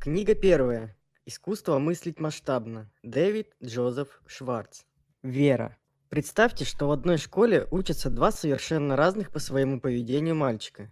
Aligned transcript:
Книга 0.00 0.34
первая. 0.34 0.96
Искусство 1.26 1.78
мыслить 1.78 2.20
масштабно. 2.20 2.90
Дэвид 3.02 3.48
Джозеф 3.62 4.22
Шварц. 4.26 4.84
Вера. 5.22 5.76
Представьте, 6.08 6.64
что 6.64 6.88
в 6.88 6.92
одной 6.92 7.18
школе 7.18 7.68
учатся 7.70 8.08
два 8.08 8.32
совершенно 8.32 8.96
разных 8.96 9.30
по 9.30 9.40
своему 9.40 9.78
поведению 9.78 10.36
мальчика. 10.36 10.90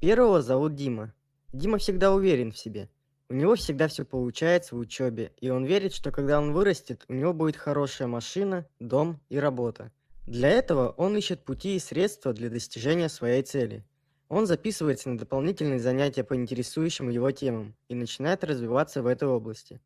Первого 0.00 0.40
зовут 0.40 0.74
Дима. 0.74 1.12
Дима 1.52 1.76
всегда 1.76 2.14
уверен 2.14 2.50
в 2.50 2.56
себе. 2.56 2.88
У 3.28 3.34
него 3.34 3.56
всегда 3.56 3.88
все 3.88 4.06
получается 4.06 4.74
в 4.74 4.78
учебе, 4.78 5.32
и 5.38 5.50
он 5.50 5.66
верит, 5.66 5.92
что 5.92 6.10
когда 6.10 6.40
он 6.40 6.54
вырастет, 6.54 7.04
у 7.08 7.12
него 7.12 7.34
будет 7.34 7.58
хорошая 7.58 8.08
машина, 8.08 8.66
дом 8.80 9.20
и 9.28 9.36
работа. 9.36 9.92
Для 10.26 10.48
этого 10.48 10.94
он 10.96 11.14
ищет 11.14 11.44
пути 11.44 11.76
и 11.76 11.78
средства 11.78 12.32
для 12.32 12.48
достижения 12.48 13.10
своей 13.10 13.42
цели. 13.42 13.84
Он 14.28 14.46
записывается 14.46 15.08
на 15.08 15.18
дополнительные 15.18 15.78
занятия 15.78 16.24
по 16.24 16.34
интересующим 16.34 17.08
его 17.08 17.30
темам 17.30 17.76
и 17.88 17.94
начинает 17.94 18.42
развиваться 18.42 19.02
в 19.02 19.06
этой 19.06 19.28
области. 19.28 19.80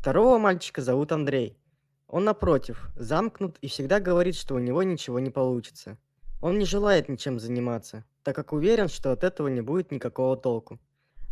Второго 0.00 0.38
мальчика 0.38 0.82
зовут 0.82 1.12
Андрей. 1.12 1.56
Он, 2.08 2.24
напротив, 2.24 2.90
замкнут 2.96 3.56
и 3.60 3.68
всегда 3.68 4.00
говорит, 4.00 4.34
что 4.34 4.54
у 4.54 4.58
него 4.58 4.82
ничего 4.82 5.20
не 5.20 5.30
получится. 5.30 5.96
Он 6.42 6.58
не 6.58 6.64
желает 6.64 7.08
ничем 7.08 7.38
заниматься, 7.38 8.04
так 8.22 8.34
как 8.36 8.52
уверен, 8.52 8.88
что 8.88 9.12
от 9.12 9.24
этого 9.24 9.48
не 9.48 9.62
будет 9.62 9.92
никакого 9.92 10.36
толку. 10.36 10.78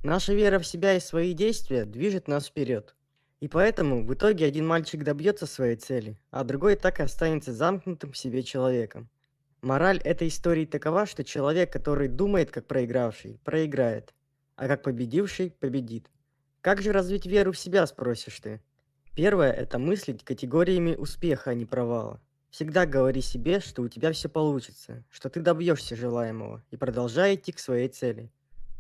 Наша 0.05 0.33
вера 0.33 0.59
в 0.59 0.67
себя 0.67 0.95
и 0.97 1.01
свои 1.01 1.33
действия 1.33 1.85
движет 1.85 2.29
нас 2.29 2.47
вперед. 2.47 2.97
И 3.41 3.49
поэтому 3.49 4.07
в 4.07 4.15
итоге 4.15 4.47
один 4.47 4.67
мальчик 4.67 5.03
добьется 5.03 5.47
своей 5.47 5.77
цели, 5.77 6.17
а 6.31 6.45
другой 6.45 6.77
так 6.77 7.01
и 7.01 7.03
останется 7.03 7.53
замкнутым 7.53 8.13
в 8.13 8.17
себе 8.17 8.43
человеком. 8.43 9.11
Мораль 9.63 9.99
этой 9.99 10.27
истории 10.27 10.65
такова, 10.67 11.07
что 11.07 11.23
человек, 11.23 11.73
который 11.73 12.09
думает 12.09 12.51
как 12.51 12.67
проигравший, 12.67 13.39
проиграет, 13.45 14.13
а 14.57 14.67
как 14.67 14.83
победивший 14.83 15.53
победит. 15.53 16.11
Как 16.61 16.83
же 16.83 16.91
развить 16.91 17.27
веру 17.27 17.53
в 17.53 17.59
себя, 17.59 17.87
спросишь 17.87 18.41
ты? 18.41 18.61
Первое– 19.15 19.53
это 19.53 19.79
мыслить 19.79 20.25
категориями 20.25 20.97
успеха, 20.97 21.51
а 21.51 21.55
не 21.55 21.65
провала. 21.65 22.21
Всегда 22.51 22.87
говори 22.87 23.21
себе, 23.21 23.61
что 23.61 23.83
у 23.83 23.89
тебя 23.89 24.11
все 24.11 24.29
получится, 24.29 25.05
что 25.09 25.31
ты 25.31 25.41
добьешься 25.41 25.95
желаемого 25.95 26.65
и 26.73 26.77
продолжай 26.77 27.37
идти 27.37 27.53
к 27.53 27.61
своей 27.61 27.89
цели. 27.89 28.33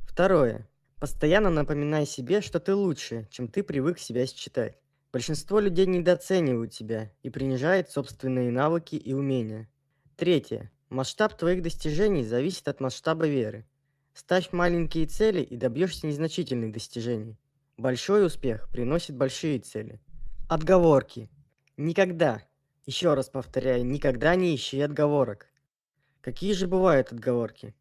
Второе. 0.03 0.69
Постоянно 0.98 1.50
напоминай 1.50 2.06
себе, 2.06 2.41
что 2.41 2.58
ты 2.58 2.75
лучше, 2.75 3.28
чем 3.30 3.47
ты 3.47 3.62
привык 3.62 4.00
себя 4.00 4.27
считать. 4.27 4.78
Большинство 5.12 5.60
людей 5.60 5.86
недооценивают 5.86 6.75
себя 6.75 7.12
и 7.22 7.30
принижают 7.30 7.88
собственные 7.88 8.50
навыки 8.50 8.97
и 8.97 9.12
умения. 9.12 9.69
Третье. 10.16 10.72
Масштаб 10.92 11.38
твоих 11.38 11.62
достижений 11.62 12.22
зависит 12.22 12.68
от 12.68 12.80
масштаба 12.80 13.26
веры. 13.26 13.64
Ставь 14.12 14.52
маленькие 14.52 15.06
цели 15.06 15.40
и 15.40 15.56
добьешься 15.56 16.06
незначительных 16.06 16.70
достижений. 16.70 17.38
Большой 17.78 18.26
успех 18.26 18.68
приносит 18.68 19.16
большие 19.16 19.58
цели. 19.58 20.02
Отговорки. 20.50 21.30
Никогда, 21.78 22.42
еще 22.84 23.14
раз 23.14 23.30
повторяю, 23.30 23.86
никогда 23.86 24.34
не 24.34 24.54
ищи 24.54 24.82
отговорок. 24.82 25.46
Какие 26.20 26.52
же 26.52 26.66
бывают 26.66 27.10
отговорки? 27.10 27.74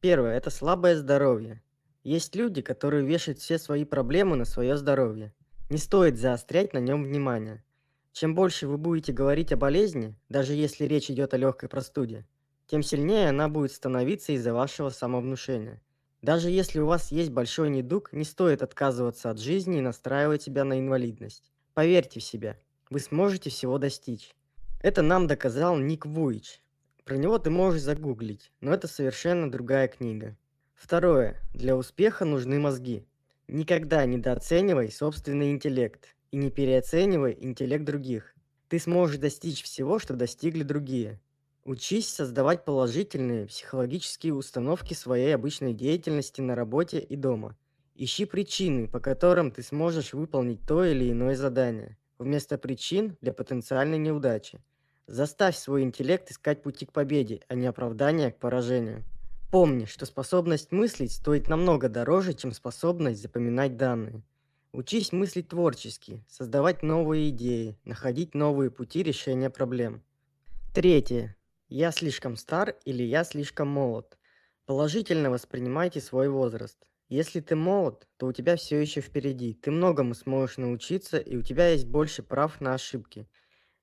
Первое– 0.00 0.36
это 0.36 0.50
слабое 0.50 0.96
здоровье. 0.96 1.62
Есть 2.02 2.34
люди, 2.34 2.62
которые 2.62 3.06
вешают 3.06 3.38
все 3.38 3.60
свои 3.60 3.84
проблемы 3.84 4.34
на 4.34 4.44
свое 4.44 4.76
здоровье. 4.76 5.32
Не 5.70 5.78
стоит 5.78 6.18
заострять 6.18 6.72
на 6.72 6.78
нем 6.78 7.04
внимание. 7.04 7.62
Чем 8.10 8.34
больше 8.34 8.66
вы 8.66 8.76
будете 8.76 9.12
говорить 9.12 9.52
о 9.52 9.56
болезни, 9.56 10.16
даже 10.28 10.54
если 10.54 10.84
речь 10.84 11.12
идет 11.12 11.32
о 11.32 11.36
легкой 11.36 11.68
простуде, 11.68 12.26
тем 12.66 12.82
сильнее 12.82 13.28
она 13.28 13.48
будет 13.48 13.72
становиться 13.72 14.32
из-за 14.32 14.52
вашего 14.52 14.90
самовнушения. 14.90 15.80
Даже 16.22 16.50
если 16.50 16.80
у 16.80 16.86
вас 16.86 17.12
есть 17.12 17.30
большой 17.30 17.70
недуг, 17.70 18.12
не 18.12 18.24
стоит 18.24 18.62
отказываться 18.62 19.30
от 19.30 19.38
жизни 19.38 19.78
и 19.78 19.82
настраивать 19.82 20.42
себя 20.42 20.64
на 20.64 20.78
инвалидность. 20.80 21.52
Поверьте 21.74 22.20
в 22.20 22.24
себя, 22.24 22.58
вы 22.90 23.00
сможете 23.00 23.50
всего 23.50 23.78
достичь. 23.78 24.34
Это 24.82 25.02
нам 25.02 25.26
доказал 25.26 25.76
Ник 25.76 26.06
Вуич. 26.06 26.60
Про 27.04 27.16
него 27.16 27.38
ты 27.38 27.50
можешь 27.50 27.82
загуглить, 27.82 28.50
но 28.60 28.72
это 28.72 28.88
совершенно 28.88 29.50
другая 29.50 29.86
книга. 29.86 30.36
Второе. 30.74 31.36
Для 31.54 31.76
успеха 31.76 32.24
нужны 32.24 32.58
мозги. 32.58 33.06
Никогда 33.48 34.04
недооценивай 34.04 34.90
собственный 34.90 35.52
интеллект 35.52 36.16
и 36.32 36.36
не 36.36 36.50
переоценивай 36.50 37.36
интеллект 37.40 37.84
других. 37.84 38.34
Ты 38.68 38.80
сможешь 38.80 39.18
достичь 39.18 39.62
всего, 39.62 39.98
что 40.00 40.14
достигли 40.14 40.64
другие. 40.64 41.20
Учись 41.66 42.08
создавать 42.08 42.64
положительные 42.64 43.46
психологические 43.46 44.34
установки 44.34 44.94
своей 44.94 45.34
обычной 45.34 45.74
деятельности 45.74 46.40
на 46.40 46.54
работе 46.54 47.00
и 47.00 47.16
дома. 47.16 47.56
Ищи 47.96 48.24
причины, 48.24 48.86
по 48.86 49.00
которым 49.00 49.50
ты 49.50 49.64
сможешь 49.64 50.12
выполнить 50.12 50.60
то 50.64 50.84
или 50.84 51.10
иное 51.10 51.34
задание, 51.34 51.98
вместо 52.18 52.56
причин 52.56 53.16
для 53.20 53.32
потенциальной 53.32 53.98
неудачи. 53.98 54.62
Заставь 55.08 55.56
свой 55.56 55.82
интеллект 55.82 56.30
искать 56.30 56.62
пути 56.62 56.86
к 56.86 56.92
победе, 56.92 57.40
а 57.48 57.56
не 57.56 57.66
оправдания 57.66 58.30
к 58.30 58.38
поражению. 58.38 59.02
Помни, 59.50 59.86
что 59.86 60.06
способность 60.06 60.70
мыслить 60.70 61.10
стоит 61.10 61.48
намного 61.48 61.88
дороже, 61.88 62.34
чем 62.34 62.52
способность 62.52 63.20
запоминать 63.20 63.76
данные. 63.76 64.22
Учись 64.70 65.10
мыслить 65.10 65.48
творчески, 65.48 66.22
создавать 66.28 66.84
новые 66.84 67.30
идеи, 67.30 67.76
находить 67.84 68.36
новые 68.36 68.70
пути 68.70 69.02
решения 69.02 69.50
проблем. 69.50 70.04
Третье. 70.72 71.35
Я 71.68 71.90
слишком 71.90 72.36
стар 72.36 72.76
или 72.84 73.02
я 73.02 73.24
слишком 73.24 73.66
молод. 73.66 74.18
Положительно 74.66 75.30
воспринимайте 75.30 76.00
свой 76.00 76.28
возраст. 76.28 76.78
Если 77.08 77.40
ты 77.40 77.56
молод, 77.56 78.06
то 78.18 78.26
у 78.26 78.32
тебя 78.32 78.56
все 78.56 78.80
еще 78.80 79.00
впереди. 79.00 79.54
Ты 79.54 79.72
многому 79.72 80.14
сможешь 80.14 80.58
научиться, 80.58 81.18
и 81.18 81.36
у 81.36 81.42
тебя 81.42 81.70
есть 81.70 81.86
больше 81.86 82.22
прав 82.22 82.60
на 82.60 82.74
ошибки. 82.74 83.28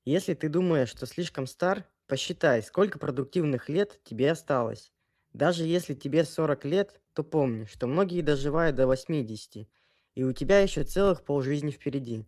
Если 0.06 0.34
ты 0.34 0.48
думаешь, 0.48 0.90
что 0.90 1.06
слишком 1.06 1.46
стар, 1.46 1.86
посчитай, 2.08 2.64
сколько 2.64 3.00
продуктивных 3.00 3.68
лет 3.68 4.00
тебе 4.06 4.32
осталось. 4.32 4.94
Даже 5.34 5.66
если 5.66 5.94
тебе 5.94 6.24
40 6.24 6.64
лет, 6.64 7.02
то 7.14 7.24
помни, 7.24 7.66
что 7.66 7.88
многие 7.88 8.22
доживают 8.22 8.78
до 8.78 8.88
80, 8.88 9.68
и 10.16 10.24
у 10.24 10.32
тебя 10.32 10.60
еще 10.62 10.84
целых 10.84 11.26
полжизни 11.26 11.72
впереди. 11.72 12.26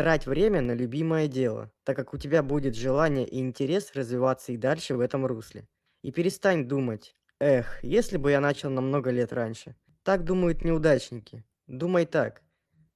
Трать 0.00 0.26
время 0.26 0.62
на 0.62 0.72
любимое 0.72 1.28
дело, 1.28 1.70
так 1.84 1.94
как 1.94 2.14
у 2.14 2.16
тебя 2.16 2.42
будет 2.42 2.74
желание 2.74 3.26
и 3.28 3.38
интерес 3.38 3.92
развиваться 3.92 4.50
и 4.50 4.56
дальше 4.56 4.94
в 4.94 5.00
этом 5.00 5.26
русле. 5.26 5.68
И 6.00 6.10
перестань 6.10 6.66
думать, 6.66 7.14
эх, 7.38 7.84
если 7.84 8.16
бы 8.16 8.30
я 8.30 8.40
начал 8.40 8.70
намного 8.70 9.10
лет 9.10 9.30
раньше. 9.34 9.76
Так 10.02 10.24
думают 10.24 10.64
неудачники. 10.64 11.44
Думай 11.66 12.06
так. 12.06 12.40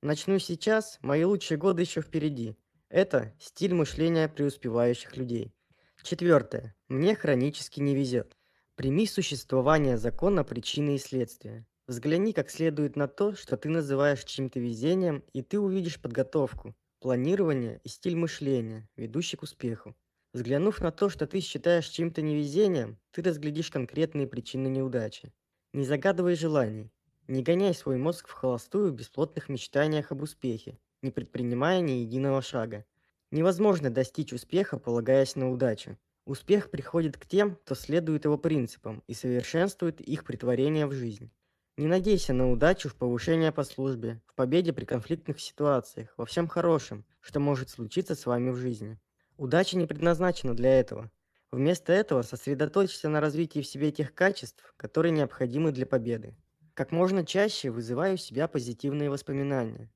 Начну 0.01 0.39
сейчас, 0.39 0.97
мои 1.03 1.25
лучшие 1.25 1.59
годы 1.59 1.83
еще 1.83 2.01
впереди. 2.01 2.57
Это 2.89 3.35
стиль 3.39 3.75
мышления 3.75 4.27
преуспевающих 4.27 5.15
людей. 5.19 5.55
Четвертое. 6.03 6.75
Мне 6.89 7.15
хронически 7.15 7.81
не 7.81 7.95
везет. 7.95 8.35
Прими 8.77 9.07
существование 9.07 9.99
закона 9.99 10.43
причины 10.43 10.95
и 10.95 10.99
следствия. 10.99 11.67
Взгляни 11.87 12.33
как 12.33 12.49
следует 12.49 12.97
на 12.97 13.09
то, 13.09 13.35
что 13.35 13.59
ты 13.59 13.69
называешь 13.69 14.25
чьим-то 14.25 14.59
везением, 14.59 15.23
и 15.35 15.43
ты 15.43 15.61
увидишь 15.61 16.01
подготовку, 16.01 16.75
планирование 17.05 17.83
и 17.85 17.89
стиль 17.91 18.17
мышления, 18.17 18.89
ведущий 18.97 19.37
к 19.37 19.43
успеху. 19.43 19.95
Взглянув 20.33 20.81
на 20.81 20.91
то, 20.91 21.11
что 21.11 21.27
ты 21.27 21.41
считаешь 21.41 21.87
чьим-то 21.89 22.23
невезением, 22.23 22.99
ты 23.11 23.21
разглядишь 23.21 23.71
конкретные 23.71 24.27
причины 24.27 24.69
неудачи. 24.69 25.31
Не 25.75 25.85
загадывай 25.85 26.35
желаний. 26.35 26.91
Не 27.29 27.43
гоняй 27.43 27.75
свой 27.75 27.99
мозг 27.99 28.27
в 28.27 28.33
холостую 28.33 28.91
в 28.91 28.95
бесплотных 28.95 29.51
мечтаниях 29.51 30.13
об 30.13 30.23
успехе, 30.23 30.79
не 31.03 31.11
предпринимая 31.11 31.83
ни 31.83 31.91
единого 31.91 32.41
шага. 32.41 32.87
Невозможно 33.31 33.91
достичь 33.91 34.33
успеха, 34.33 34.79
полагаясь 34.79 35.37
на 35.37 35.51
удачу. 35.51 35.99
Успех 36.25 36.71
приходит 36.71 37.19
к 37.19 37.27
тем, 37.27 37.57
кто 37.57 37.75
следует 37.75 38.25
его 38.25 38.39
принципам 38.39 39.03
и 39.07 39.13
совершенствует 39.13 40.01
их 40.01 40.25
притворение 40.25 40.87
в 40.87 40.93
жизнь. 40.93 41.31
Не 41.77 41.89
надейся 41.89 42.33
на 42.33 42.53
удачу 42.53 42.89
в 42.89 42.95
повышении 42.95 43.51
по 43.51 43.65
службе, 43.65 44.23
в 44.27 44.35
победе 44.35 44.73
при 44.73 44.85
конфликтных 44.85 45.41
ситуациях, 45.41 46.15
во 46.17 46.25
всем 46.25 46.47
хорошем, 46.47 47.05
что 47.21 47.41
может 47.41 47.69
случиться 47.69 48.15
с 48.15 48.27
вами 48.27 48.51
в 48.51 48.57
жизни. 48.57 48.97
Удача 49.39 49.77
не 49.77 49.87
предназначена 49.87 50.55
для 50.55 50.79
этого. 50.79 51.11
Вместо 51.51 51.93
этого 51.93 52.23
сосредоточься 52.23 53.09
на 53.09 53.21
развитии 53.21 53.59
в 53.59 53.67
себе 53.67 53.91
тех 53.91 54.15
качеств, 54.15 54.73
которые 54.77 55.11
необходимы 55.11 55.73
для 55.73 55.85
победы. 55.85 56.37
Как 56.75 56.93
можно 56.93 57.27
чаще 57.27 57.71
вызывай 57.71 58.15
у 58.15 58.19
себя 58.19 58.47
позитивные 58.47 59.11
воспоминания. 59.11 59.91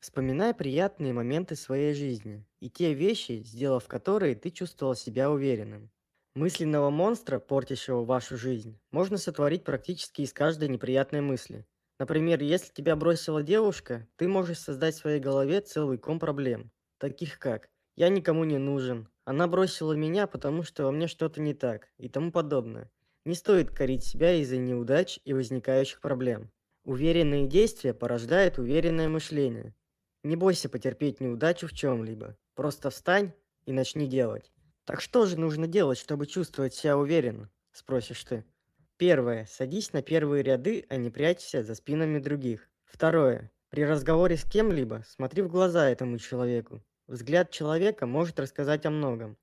Вспоминай 0.00 0.54
приятные 0.54 1.12
моменты 1.12 1.54
своей 1.54 1.94
жизни 1.94 2.44
и 2.58 2.68
те 2.68 2.92
вещи, 2.94 3.44
сделав 3.44 3.86
которые 3.86 4.34
ты 4.34 4.50
чувствовал 4.50 4.96
себя 4.96 5.30
уверенным. 5.30 5.92
Мысленного 6.34 6.90
монстра, 6.90 7.38
портящего 7.38 8.04
вашу 8.04 8.36
жизнь, 8.36 8.80
можно 8.90 9.18
сотворить 9.18 9.62
практически 9.62 10.22
из 10.22 10.32
каждой 10.32 10.68
неприятной 10.68 11.20
мысли. 11.20 11.64
Например, 12.00 12.42
если 12.42 12.72
тебя 12.72 12.96
бросила 12.96 13.40
девушка, 13.40 14.08
ты 14.16 14.26
можешь 14.26 14.58
создать 14.58 14.96
в 14.96 14.98
своей 14.98 15.20
голове 15.20 15.60
целый 15.60 15.96
ком 15.96 16.18
проблем, 16.18 16.72
таких 16.98 17.38
как 17.38 17.68
«я 17.94 18.08
никому 18.08 18.42
не 18.42 18.58
нужен», 18.58 19.08
«она 19.24 19.46
бросила 19.46 19.92
меня, 19.92 20.26
потому 20.26 20.64
что 20.64 20.82
во 20.82 20.90
мне 20.90 21.06
что-то 21.06 21.40
не 21.40 21.54
так» 21.54 21.88
и 21.98 22.08
тому 22.08 22.32
подобное. 22.32 22.90
Не 23.24 23.36
стоит 23.36 23.70
корить 23.70 24.04
себя 24.04 24.34
из-за 24.34 24.56
неудач 24.56 25.20
и 25.24 25.32
возникающих 25.34 26.00
проблем. 26.00 26.50
Уверенные 26.84 27.46
действия 27.46 27.94
порождают 27.94 28.58
уверенное 28.58 29.08
мышление. 29.08 29.72
Не 30.24 30.34
бойся 30.34 30.68
потерпеть 30.68 31.20
неудачу 31.20 31.68
в 31.68 31.72
чем-либо. 31.72 32.36
Просто 32.56 32.90
встань 32.90 33.32
и 33.66 33.72
начни 33.72 34.08
делать. 34.08 34.53
Так 34.84 35.00
что 35.00 35.24
же 35.26 35.38
нужно 35.38 35.66
делать, 35.66 35.98
чтобы 35.98 36.26
чувствовать 36.26 36.74
себя 36.74 36.98
уверенно? 36.98 37.50
Спросишь 37.72 38.24
ты. 38.24 38.44
Первое. 38.96 39.46
Садись 39.46 39.92
на 39.92 40.02
первые 40.02 40.42
ряды, 40.42 40.86
а 40.88 40.96
не 40.96 41.10
прячься 41.10 41.62
за 41.62 41.74
спинами 41.74 42.18
других. 42.18 42.68
Второе. 42.84 43.50
При 43.70 43.84
разговоре 43.84 44.36
с 44.36 44.44
кем-либо 44.44 45.02
смотри 45.08 45.42
в 45.42 45.48
глаза 45.48 45.88
этому 45.88 46.18
человеку. 46.18 46.82
Взгляд 47.06 47.50
человека 47.50 48.06
может 48.06 48.38
рассказать 48.38 48.86
о 48.86 48.90
многом. 48.90 49.36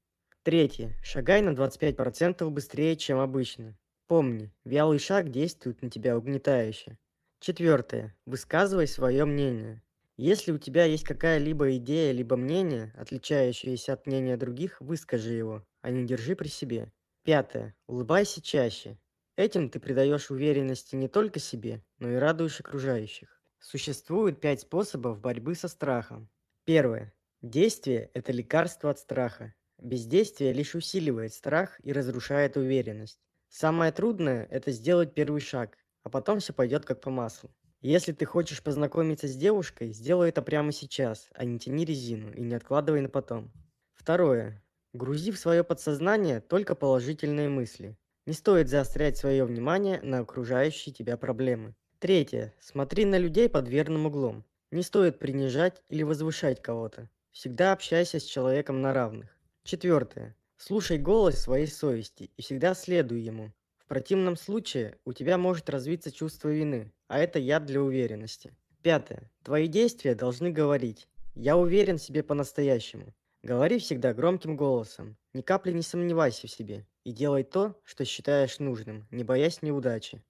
Третье. 0.44 0.96
Шагай 1.04 1.42
на 1.42 1.50
25% 1.50 2.50
быстрее, 2.50 2.96
чем 2.96 3.20
обычно. 3.20 3.78
Помни, 4.08 4.54
вялый 4.64 5.00
шаг 5.00 5.30
действует 5.30 5.82
на 5.82 5.90
тебя 5.90 6.18
угнетающе. 6.18 6.98
Четвертое. 7.40 8.16
Высказывай 8.26 8.88
свое 8.88 9.26
мнение. 9.26 9.84
Если 10.22 10.52
у 10.52 10.60
тебя 10.60 10.86
есть 10.86 11.04
какая-либо 11.04 11.78
идея 11.78 12.12
либо 12.12 12.38
мнение, 12.38 12.94
отличающееся 12.96 13.94
от 13.94 14.06
мнения 14.06 14.38
других, 14.38 14.80
выскажи 14.80 15.34
его, 15.34 15.66
а 15.82 15.90
не 15.90 16.06
держи 16.06 16.36
при 16.36 16.48
себе. 16.48 16.92
Пятое. 17.24 17.76
Улыбайся 17.88 18.40
чаще. 18.40 19.00
Этим 19.36 19.68
ты 19.68 19.80
придаешь 19.80 20.30
уверенности 20.30 20.96
не 20.96 21.08
только 21.08 21.40
себе, 21.40 21.84
но 21.98 22.12
и 22.12 22.18
радуешь 22.18 22.60
окружающих. 22.60 23.42
Существует 23.58 24.40
пять 24.40 24.62
способов 24.62 25.20
борьбы 25.20 25.56
со 25.56 25.68
страхом. 25.68 26.30
Первое. 26.66 27.16
Действие– 27.42 28.12
это 28.14 28.32
лекарство 28.32 28.92
от 28.92 29.00
страха. 29.00 29.56
Бездействие 29.80 30.54
лишь 30.54 30.76
усиливает 30.76 31.34
страх 31.34 31.80
и 31.84 31.92
разрушает 31.92 32.58
уверенность. 32.58 33.20
Самое 33.50 33.92
трудное– 33.92 34.46
это 34.52 34.70
сделать 34.70 35.16
первый 35.16 35.42
шаг, 35.42 35.80
а 36.04 36.10
потом 36.12 36.42
все 36.42 36.54
пойдет 36.54 36.86
как 36.86 37.02
по 37.02 37.10
маслу. 37.10 37.50
Если 37.82 38.12
ты 38.12 38.26
хочешь 38.26 38.62
познакомиться 38.62 39.28
с 39.28 39.36
девушкой, 39.36 39.92
сделай 39.92 40.30
это 40.30 40.44
прямо 40.44 40.72
сейчас, 40.72 41.30
а 41.34 41.46
не 41.46 41.58
тяни 41.58 41.84
резину 41.84 42.32
и 42.32 42.42
не 42.42 42.54
откладывай 42.54 43.02
на 43.02 43.10
потом. 43.10 43.52
Второе. 43.96 44.64
Грузи 44.94 45.32
в 45.32 45.40
свое 45.40 45.64
подсознание 45.64 46.42
только 46.42 46.76
положительные 46.76 47.50
мысли. 47.50 47.98
Не 48.28 48.34
стоит 48.34 48.70
заострять 48.70 49.18
свое 49.18 49.46
внимание 49.46 50.00
на 50.04 50.20
окружающие 50.20 50.94
тебя 50.94 51.18
проблемы. 51.18 51.74
Третье. 51.98 52.54
Смотри 52.60 53.06
на 53.06 53.18
людей 53.18 53.50
под 53.50 53.68
верным 53.68 54.06
углом. 54.06 54.46
Не 54.70 54.84
стоит 54.84 55.18
принижать 55.18 55.82
или 55.90 56.04
возвышать 56.04 56.62
кого-то. 56.62 57.10
Всегда 57.32 57.74
общайся 57.74 58.20
с 58.20 58.24
человеком 58.24 58.84
на 58.84 58.94
равных. 58.94 59.36
Четвертое. 59.64 60.36
Слушай 60.56 61.00
голос 61.00 61.40
своей 61.40 61.66
совести 61.66 62.30
и 62.38 62.42
всегда 62.44 62.76
следуй 62.76 63.22
ему 63.22 63.52
противном 63.92 64.38
случае 64.38 64.98
у 65.04 65.12
тебя 65.12 65.38
может 65.38 65.70
развиться 65.70 66.14
чувство 66.14 66.48
вины, 66.48 66.94
а 67.10 67.20
это 67.20 67.40
яд 67.40 67.66
для 67.66 67.82
уверенности. 67.82 68.56
Пятое. 68.82 69.30
Твои 69.44 69.68
действия 69.68 70.16
должны 70.16 70.50
говорить 70.50 71.10
«Я 71.36 71.58
уверен 71.58 71.98
в 71.98 72.02
себе 72.02 72.24
по-настоящему». 72.24 73.14
Говори 73.44 73.80
всегда 73.80 74.14
громким 74.14 74.56
голосом, 74.56 75.18
ни 75.34 75.42
капли 75.42 75.74
не 75.74 75.82
сомневайся 75.82 76.48
в 76.48 76.52
себе 76.52 76.88
и 77.04 77.12
делай 77.12 77.44
то, 77.44 77.78
что 77.84 78.06
считаешь 78.06 78.60
нужным, 78.60 79.10
не 79.12 79.26
боясь 79.26 79.62
неудачи. 79.62 80.24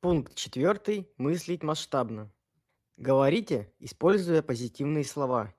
Пункт 0.00 0.36
четвертый. 0.36 1.08
Мыслить 1.16 1.64
масштабно. 1.64 2.30
Говорите, 2.98 3.68
используя 3.80 4.42
позитивные 4.42 5.02
слова. 5.04 5.52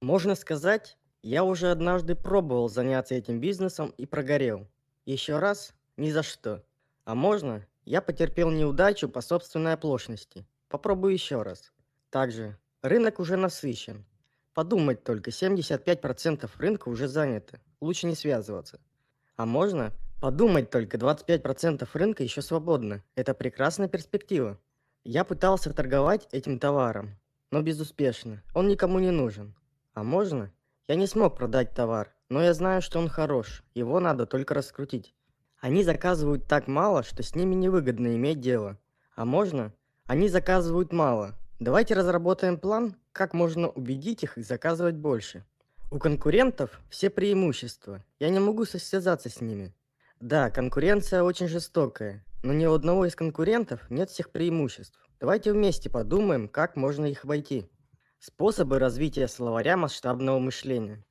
Можно 0.00 0.34
сказать, 0.34 0.98
я 1.22 1.44
уже 1.44 1.70
однажды 1.70 2.16
пробовал 2.16 2.68
заняться 2.68 3.14
этим 3.14 3.38
бизнесом 3.38 3.94
и 3.98 4.04
прогорел. 4.04 4.66
Еще 5.06 5.38
раз? 5.38 5.74
Ни 5.96 6.10
за 6.10 6.24
что. 6.24 6.64
А 7.04 7.14
можно? 7.14 7.66
Я 7.84 8.00
потерпел 8.00 8.50
неудачу 8.50 9.08
по 9.08 9.20
собственной 9.20 9.74
оплошности. 9.74 10.46
Попробую 10.68 11.12
еще 11.12 11.42
раз. 11.42 11.72
Также, 12.08 12.56
рынок 12.80 13.20
уже 13.20 13.36
насыщен. 13.36 14.06
Подумать 14.54 15.04
только, 15.04 15.30
75% 15.30 16.48
рынка 16.56 16.88
уже 16.88 17.08
занято. 17.08 17.60
Лучше 17.80 18.06
не 18.06 18.14
связываться. 18.14 18.80
А 19.36 19.44
можно? 19.44 19.92
Подумать 20.22 20.70
только, 20.70 20.96
25% 20.96 21.86
рынка 21.92 22.22
еще 22.22 22.40
свободно. 22.40 23.02
Это 23.16 23.34
прекрасная 23.34 23.88
перспектива. 23.88 24.58
Я 25.02 25.24
пытался 25.24 25.74
торговать 25.74 26.26
этим 26.32 26.58
товаром, 26.58 27.18
но 27.50 27.60
безуспешно. 27.60 28.42
Он 28.54 28.68
никому 28.68 29.00
не 29.00 29.10
нужен. 29.10 29.54
А 29.92 30.02
можно? 30.02 30.50
Я 30.88 30.94
не 30.94 31.06
смог 31.06 31.36
продать 31.36 31.74
товар, 31.74 32.14
но 32.30 32.42
я 32.42 32.54
знаю, 32.54 32.80
что 32.80 32.98
он 32.98 33.08
хорош. 33.08 33.62
Его 33.74 34.00
надо 34.00 34.24
только 34.24 34.54
раскрутить. 34.54 35.14
Они 35.64 35.82
заказывают 35.82 36.46
так 36.46 36.68
мало, 36.68 37.02
что 37.02 37.22
с 37.22 37.34
ними 37.34 37.54
невыгодно 37.54 38.16
иметь 38.16 38.38
дело. 38.38 38.78
А 39.16 39.24
можно? 39.24 39.72
Они 40.04 40.28
заказывают 40.28 40.92
мало. 40.92 41.38
Давайте 41.58 41.94
разработаем 41.94 42.58
план, 42.58 42.96
как 43.12 43.32
можно 43.32 43.70
убедить 43.70 44.24
их 44.24 44.34
заказывать 44.36 44.96
больше. 44.96 45.46
У 45.90 45.98
конкурентов 45.98 46.82
все 46.90 47.08
преимущества. 47.08 48.04
Я 48.18 48.28
не 48.28 48.40
могу 48.40 48.66
состязаться 48.66 49.30
с 49.30 49.40
ними. 49.40 49.74
Да, 50.20 50.50
конкуренция 50.50 51.22
очень 51.22 51.48
жестокая, 51.48 52.22
но 52.42 52.52
ни 52.52 52.66
у 52.66 52.74
одного 52.74 53.06
из 53.06 53.16
конкурентов 53.16 53.88
нет 53.88 54.10
всех 54.10 54.32
преимуществ. 54.32 55.00
Давайте 55.18 55.54
вместе 55.54 55.88
подумаем, 55.88 56.46
как 56.46 56.76
можно 56.76 57.06
их 57.06 57.24
обойти. 57.24 57.70
Способы 58.18 58.78
развития 58.78 59.28
словаря 59.28 59.78
масштабного 59.78 60.38
мышления. 60.40 61.02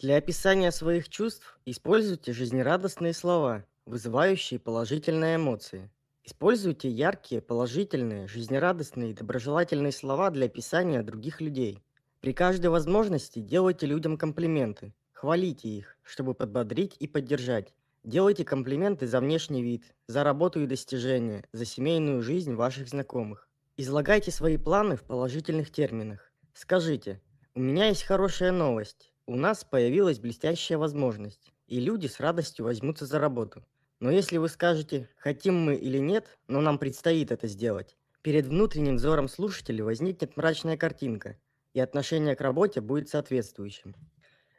Для 0.00 0.16
описания 0.16 0.72
своих 0.72 1.08
чувств 1.08 1.60
используйте 1.64 2.32
жизнерадостные 2.32 3.12
слова, 3.12 3.66
вызывающие 3.86 4.60
положительные 4.60 5.36
эмоции. 5.36 5.90
Используйте 6.24 6.88
яркие, 6.88 7.40
положительные, 7.40 8.28
жизнерадостные 8.28 9.10
и 9.10 9.14
доброжелательные 9.14 9.92
слова 9.92 10.30
для 10.30 10.46
описания 10.46 11.02
других 11.02 11.40
людей. 11.40 11.82
При 12.20 12.32
каждой 12.32 12.66
возможности 12.66 13.40
делайте 13.40 13.86
людям 13.86 14.16
комплименты. 14.16 14.92
Хвалите 15.12 15.68
их, 15.68 15.96
чтобы 16.02 16.34
подбодрить 16.34 16.96
и 16.98 17.06
поддержать. 17.06 17.72
Делайте 18.04 18.44
комплименты 18.44 19.06
за 19.06 19.20
внешний 19.20 19.62
вид, 19.62 19.84
за 20.06 20.24
работу 20.24 20.62
и 20.62 20.66
достижения, 20.66 21.44
за 21.52 21.64
семейную 21.64 22.22
жизнь 22.22 22.54
ваших 22.54 22.88
знакомых. 22.88 23.48
Излагайте 23.76 24.30
свои 24.30 24.56
планы 24.56 24.96
в 24.96 25.02
положительных 25.02 25.70
терминах. 25.70 26.32
Скажите, 26.54 27.20
у 27.54 27.60
меня 27.60 27.88
есть 27.88 28.02
хорошая 28.02 28.52
новость. 28.52 29.12
У 29.26 29.36
нас 29.36 29.64
появилась 29.64 30.18
блестящая 30.18 30.78
возможность, 30.78 31.49
и 31.70 31.78
люди 31.78 32.08
с 32.08 32.18
радостью 32.18 32.64
возьмутся 32.64 33.06
за 33.06 33.20
работу. 33.20 33.64
Но 34.00 34.10
если 34.10 34.38
вы 34.38 34.48
скажете, 34.48 35.08
хотим 35.16 35.54
мы 35.54 35.76
или 35.76 35.98
нет, 35.98 36.36
но 36.48 36.60
нам 36.60 36.78
предстоит 36.78 37.30
это 37.30 37.46
сделать, 37.46 37.96
перед 38.22 38.46
внутренним 38.46 38.96
взором 38.96 39.28
слушателя 39.28 39.84
возникнет 39.84 40.36
мрачная 40.36 40.76
картинка, 40.76 41.38
и 41.72 41.78
отношение 41.78 42.34
к 42.34 42.40
работе 42.40 42.80
будет 42.80 43.08
соответствующим. 43.08 43.94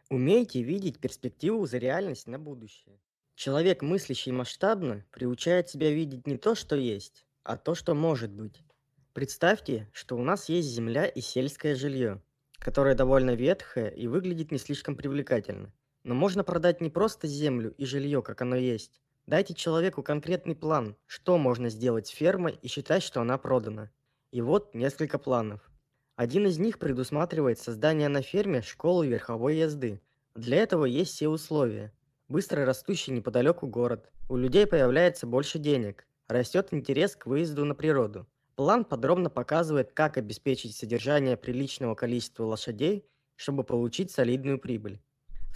Умейте 0.10 0.62
видеть 0.62 1.00
перспективу 1.00 1.66
за 1.66 1.80
реальность 1.80 2.28
на 2.28 2.40
будущее. 2.40 2.98
Человек, 3.36 3.82
мыслящий 3.82 4.32
масштабно, 4.32 5.06
приучает 5.12 5.68
себя 5.70 5.92
видеть 5.92 6.26
не 6.28 6.38
то, 6.38 6.56
что 6.56 6.78
есть, 6.78 7.26
а 7.44 7.58
то, 7.58 7.76
что 7.76 7.94
может 7.94 8.32
быть. 8.32 8.64
Представьте, 9.12 9.90
что 9.92 10.16
у 10.16 10.24
нас 10.24 10.48
есть 10.48 10.70
земля 10.70 11.08
и 11.08 11.20
сельское 11.20 11.76
жилье, 11.76 12.22
которое 12.60 12.96
довольно 12.96 13.32
ветхое 13.36 13.90
и 13.90 14.08
выглядит 14.08 14.52
не 14.52 14.58
слишком 14.58 14.96
привлекательно. 14.96 15.74
Но 16.04 16.16
можно 16.16 16.44
продать 16.44 16.82
не 16.82 16.90
просто 16.90 17.28
землю 17.28 17.74
и 17.78 17.86
жилье, 17.86 18.22
как 18.22 18.42
оно 18.42 18.56
есть, 18.56 19.02
Дайте 19.28 19.54
человеку 19.54 20.02
конкретный 20.02 20.56
план, 20.56 20.96
что 21.06 21.38
можно 21.38 21.70
сделать 21.70 22.08
с 22.08 22.10
фермой 22.10 22.58
и 22.62 22.68
считать, 22.68 23.04
что 23.04 23.22
она 23.22 23.38
продана. 23.38 23.92
И 24.32 24.42
вот 24.42 24.74
несколько 24.74 25.20
планов. 25.20 25.62
Один 26.16 26.48
из 26.48 26.58
них 26.58 26.80
предусматривает 26.80 27.60
создание 27.60 28.10
на 28.10 28.24
ферме 28.24 28.62
школы 28.62 29.08
верховой 29.08 29.58
езды. 29.58 30.02
Для 30.36 30.58
этого 30.58 30.86
есть 30.86 31.14
все 31.14 31.30
условия. 31.30 31.94
Быстро 32.30 32.66
растущий 32.66 33.14
неподалеку 33.14 33.68
город. 33.68 34.12
У 34.28 34.38
людей 34.38 34.66
появляется 34.66 35.28
больше 35.28 35.60
денег. 35.60 36.08
Растет 36.28 36.70
интерес 36.72 37.16
к 37.16 37.28
выезду 37.28 37.64
на 37.64 37.76
природу. 37.76 38.28
План 38.56 38.86
подробно 38.86 39.30
показывает, 39.30 39.92
как 39.94 40.18
обеспечить 40.18 40.76
содержание 40.76 41.38
приличного 41.38 41.94
количества 41.96 42.46
лошадей, 42.46 43.06
чтобы 43.36 43.64
получить 43.64 44.12
солидную 44.12 44.60
прибыль. 44.60 45.00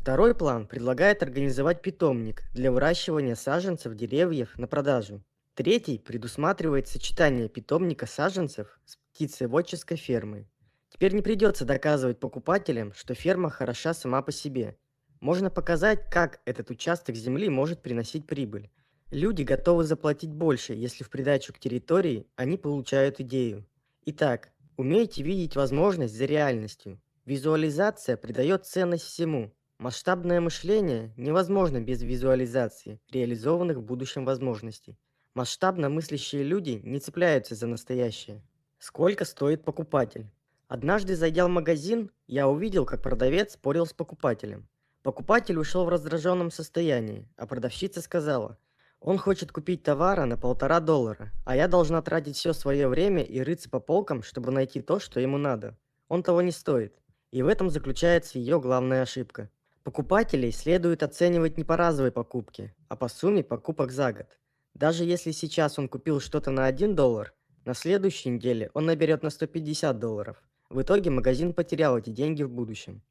Второй 0.06 0.36
план 0.36 0.68
предлагает 0.68 1.24
организовать 1.24 1.82
питомник 1.82 2.44
для 2.54 2.72
выращивания 2.72 3.34
саженцев 3.34 3.96
деревьев 3.96 4.56
на 4.56 4.68
продажу. 4.68 5.24
Третий 5.56 5.98
предусматривает 5.98 6.88
сочетание 6.88 7.50
питомника 7.50 8.06
саженцев 8.06 8.80
с 8.86 8.98
птицеводческой 8.98 9.98
фермой. 9.98 10.48
Теперь 10.90 11.16
не 11.16 11.24
придется 11.24 11.66
доказывать 11.66 12.20
покупателям, 12.20 12.94
что 12.94 13.16
ферма 13.16 13.50
хороша 13.50 13.96
сама 13.96 14.22
по 14.22 14.32
себе. 14.32 14.78
Можно 15.22 15.50
показать, 15.50 16.08
как 16.12 16.40
этот 16.46 16.70
участок 16.70 17.16
земли 17.16 17.50
может 17.50 17.82
приносить 17.82 18.28
прибыль. 18.28 18.70
Люди 19.10 19.42
готовы 19.42 19.86
заплатить 19.86 20.32
больше, 20.32 20.74
если 20.76 21.04
в 21.04 21.10
придачу 21.10 21.52
к 21.52 21.58
территории 21.58 22.28
они 22.36 22.58
получают 22.58 23.20
идею. 23.22 23.66
Итак, 24.06 24.50
умейте 24.78 25.24
видеть 25.24 25.56
возможность 25.56 26.16
за 26.16 26.26
реальностью. 26.26 27.02
Визуализация 27.26 28.18
придает 28.18 28.68
ценность 28.68 29.06
всему, 29.06 29.52
Масштабное 29.78 30.40
мышление 30.40 31.14
невозможно 31.18 31.82
без 31.82 32.02
визуализации 32.02 33.02
реализованных 33.12 33.78
в 33.78 33.82
будущем 33.82 34.24
возможностей. 34.24 34.98
Масштабно 35.34 35.90
мыслящие 35.90 36.44
люди 36.44 36.80
не 36.84 37.00
цепляются 37.00 37.56
за 37.56 37.68
настоящее. 37.68 38.42
Сколько 38.80 39.26
стоит 39.26 39.66
покупатель? 39.66 40.32
Однажды, 40.70 41.18
зайдя 41.18 41.46
в 41.46 41.50
магазин, 41.50 42.10
я 42.26 42.48
увидел, 42.48 42.86
как 42.86 43.02
продавец 43.02 43.54
спорил 43.54 43.86
с 43.86 43.92
покупателем. 43.92 44.70
Покупатель 45.04 45.58
ушел 45.58 45.84
в 45.84 45.90
раздраженном 45.90 46.52
состоянии, 46.52 47.28
а 47.36 47.46
продавщица 47.46 48.02
сказала, 48.02 48.58
он 49.02 49.18
хочет 49.18 49.52
купить 49.52 49.84
товара 49.84 50.24
на 50.24 50.38
полтора 50.38 50.80
доллара, 50.80 51.32
а 51.46 51.56
я 51.56 51.68
должна 51.68 52.02
тратить 52.02 52.38
все 52.38 52.54
свое 52.54 52.88
время 52.88 53.24
и 53.24 53.42
рыться 53.42 53.70
по 53.70 53.82
полкам, 53.82 54.24
чтобы 54.24 54.52
найти 54.52 54.82
то, 54.82 55.00
что 55.00 55.20
ему 55.20 55.38
надо. 55.38 55.78
Он 56.08 56.24
того 56.24 56.42
не 56.42 56.52
стоит. 56.52 56.96
И 57.32 57.44
в 57.44 57.48
этом 57.48 57.70
заключается 57.70 58.40
ее 58.40 58.60
главная 58.60 59.02
ошибка. 59.02 59.50
Покупателей 59.86 60.52
следует 60.52 61.04
оценивать 61.04 61.58
не 61.58 61.64
по 61.64 61.78
разовой 61.78 62.12
покупке, 62.12 62.74
а 62.90 62.96
по 62.96 63.08
сумме 63.08 63.44
покупок 63.44 63.92
за 63.92 64.14
год. 64.14 64.26
Даже 64.74 65.04
если 65.04 65.30
сейчас 65.30 65.78
он 65.78 65.88
купил 65.88 66.20
что-то 66.20 66.50
на 66.50 66.66
1 66.66 66.96
доллар, 66.96 67.36
на 67.66 67.76
следующей 67.76 68.30
неделе 68.30 68.72
он 68.74 68.88
наберет 68.88 69.22
на 69.22 69.30
150 69.30 70.00
долларов. 70.00 70.42
В 70.72 70.82
итоге 70.82 71.12
магазин 71.12 71.54
потерял 71.54 72.00
эти 72.00 72.10
деньги 72.10 72.42
в 72.42 72.50
будущем. 72.50 73.04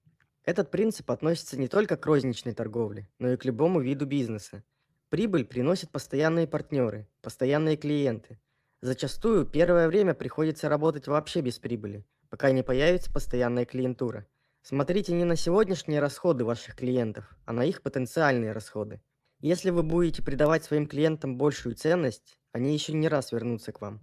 Этот 0.42 0.72
принцип 0.72 1.08
относится 1.12 1.56
не 1.56 1.68
только 1.68 1.96
к 1.96 2.04
розничной 2.06 2.54
торговле, 2.54 3.08
но 3.20 3.30
и 3.30 3.36
к 3.36 3.44
любому 3.44 3.80
виду 3.80 4.04
бизнеса. 4.04 4.64
Прибыль 5.10 5.44
приносят 5.44 5.90
постоянные 5.92 6.48
партнеры, 6.48 7.06
постоянные 7.22 7.76
клиенты. 7.76 8.40
Зачастую 8.80 9.46
первое 9.46 9.86
время 9.86 10.12
приходится 10.12 10.68
работать 10.68 11.06
вообще 11.06 11.40
без 11.40 11.60
прибыли, 11.60 12.04
пока 12.30 12.50
не 12.50 12.64
появится 12.64 13.12
постоянная 13.12 13.64
клиентура. 13.64 14.26
Смотрите 14.66 15.12
не 15.12 15.24
на 15.24 15.36
сегодняшние 15.36 16.00
расходы 16.00 16.42
ваших 16.42 16.74
клиентов, 16.74 17.36
а 17.44 17.52
на 17.52 17.66
их 17.66 17.82
потенциальные 17.82 18.52
расходы. 18.52 19.02
Если 19.40 19.68
вы 19.68 19.82
будете 19.82 20.22
придавать 20.22 20.64
своим 20.64 20.86
клиентам 20.86 21.36
большую 21.36 21.74
ценность, 21.74 22.38
они 22.52 22.72
еще 22.72 22.94
не 22.94 23.08
раз 23.08 23.30
вернутся 23.30 23.72
к 23.72 23.82
вам. 23.82 24.00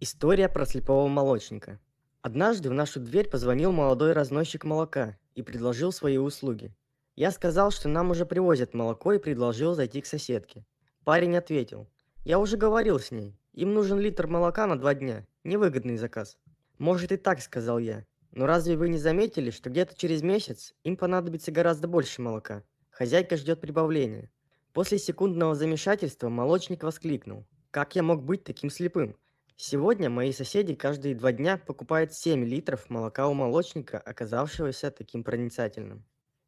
История 0.00 0.48
про 0.48 0.64
слепого 0.64 1.08
молочника. 1.08 1.78
Однажды 2.22 2.70
в 2.70 2.72
нашу 2.72 3.00
дверь 3.00 3.28
позвонил 3.28 3.70
молодой 3.70 4.14
разносчик 4.14 4.64
молока 4.64 5.18
и 5.34 5.42
предложил 5.42 5.92
свои 5.92 6.16
услуги. 6.16 6.74
Я 7.14 7.30
сказал, 7.30 7.70
что 7.70 7.90
нам 7.90 8.10
уже 8.10 8.24
привозят 8.24 8.72
молоко 8.72 9.12
и 9.12 9.18
предложил 9.18 9.74
зайти 9.74 10.00
к 10.00 10.06
соседке. 10.06 10.64
Парень 11.04 11.36
ответил: 11.36 11.86
"Я 12.24 12.38
уже 12.38 12.56
говорил 12.56 12.98
с 12.98 13.10
ней. 13.10 13.38
Им 13.52 13.74
нужен 13.74 13.98
литр 13.98 14.26
молока 14.26 14.66
на 14.66 14.78
два 14.78 14.94
дня. 14.94 15.26
Невыгодный 15.44 15.98
заказ". 15.98 16.38
"Может 16.78 17.12
и 17.12 17.18
так", 17.18 17.42
сказал 17.42 17.78
я. 17.78 18.06
"Но 18.32 18.46
разве 18.46 18.76
вы 18.76 18.88
не 18.88 18.98
заметили, 18.98 19.50
что 19.50 19.70
где-то 19.70 19.96
через 19.96 20.22
месяц 20.22 20.74
им 20.84 20.96
понадобится 20.96 21.52
гораздо 21.52 21.88
больше 21.88 22.22
молока? 22.22 22.64
Хозяйка 22.90 23.36
ждет 23.36 23.60
прибавления". 23.60 24.30
После 24.72 24.98
секундного 24.98 25.54
замешательства 25.54 26.28
молочник 26.28 26.82
воскликнул: 26.82 27.46
"Как 27.70 27.96
я 27.96 28.02
мог 28.02 28.22
быть 28.24 28.44
таким 28.44 28.70
слепым? 28.70 29.16
Сегодня 29.56 30.08
мои 30.10 30.32
соседи 30.32 30.74
каждые 30.74 31.14
два 31.14 31.32
дня 31.32 31.58
покупают 31.58 32.12
7 32.12 32.44
литров 32.44 32.88
молока 32.90 33.28
у 33.28 33.34
молочника, 33.34 33.98
оказавшегося 33.98 34.90
таким 34.90 35.24
проницательным". 35.24 36.06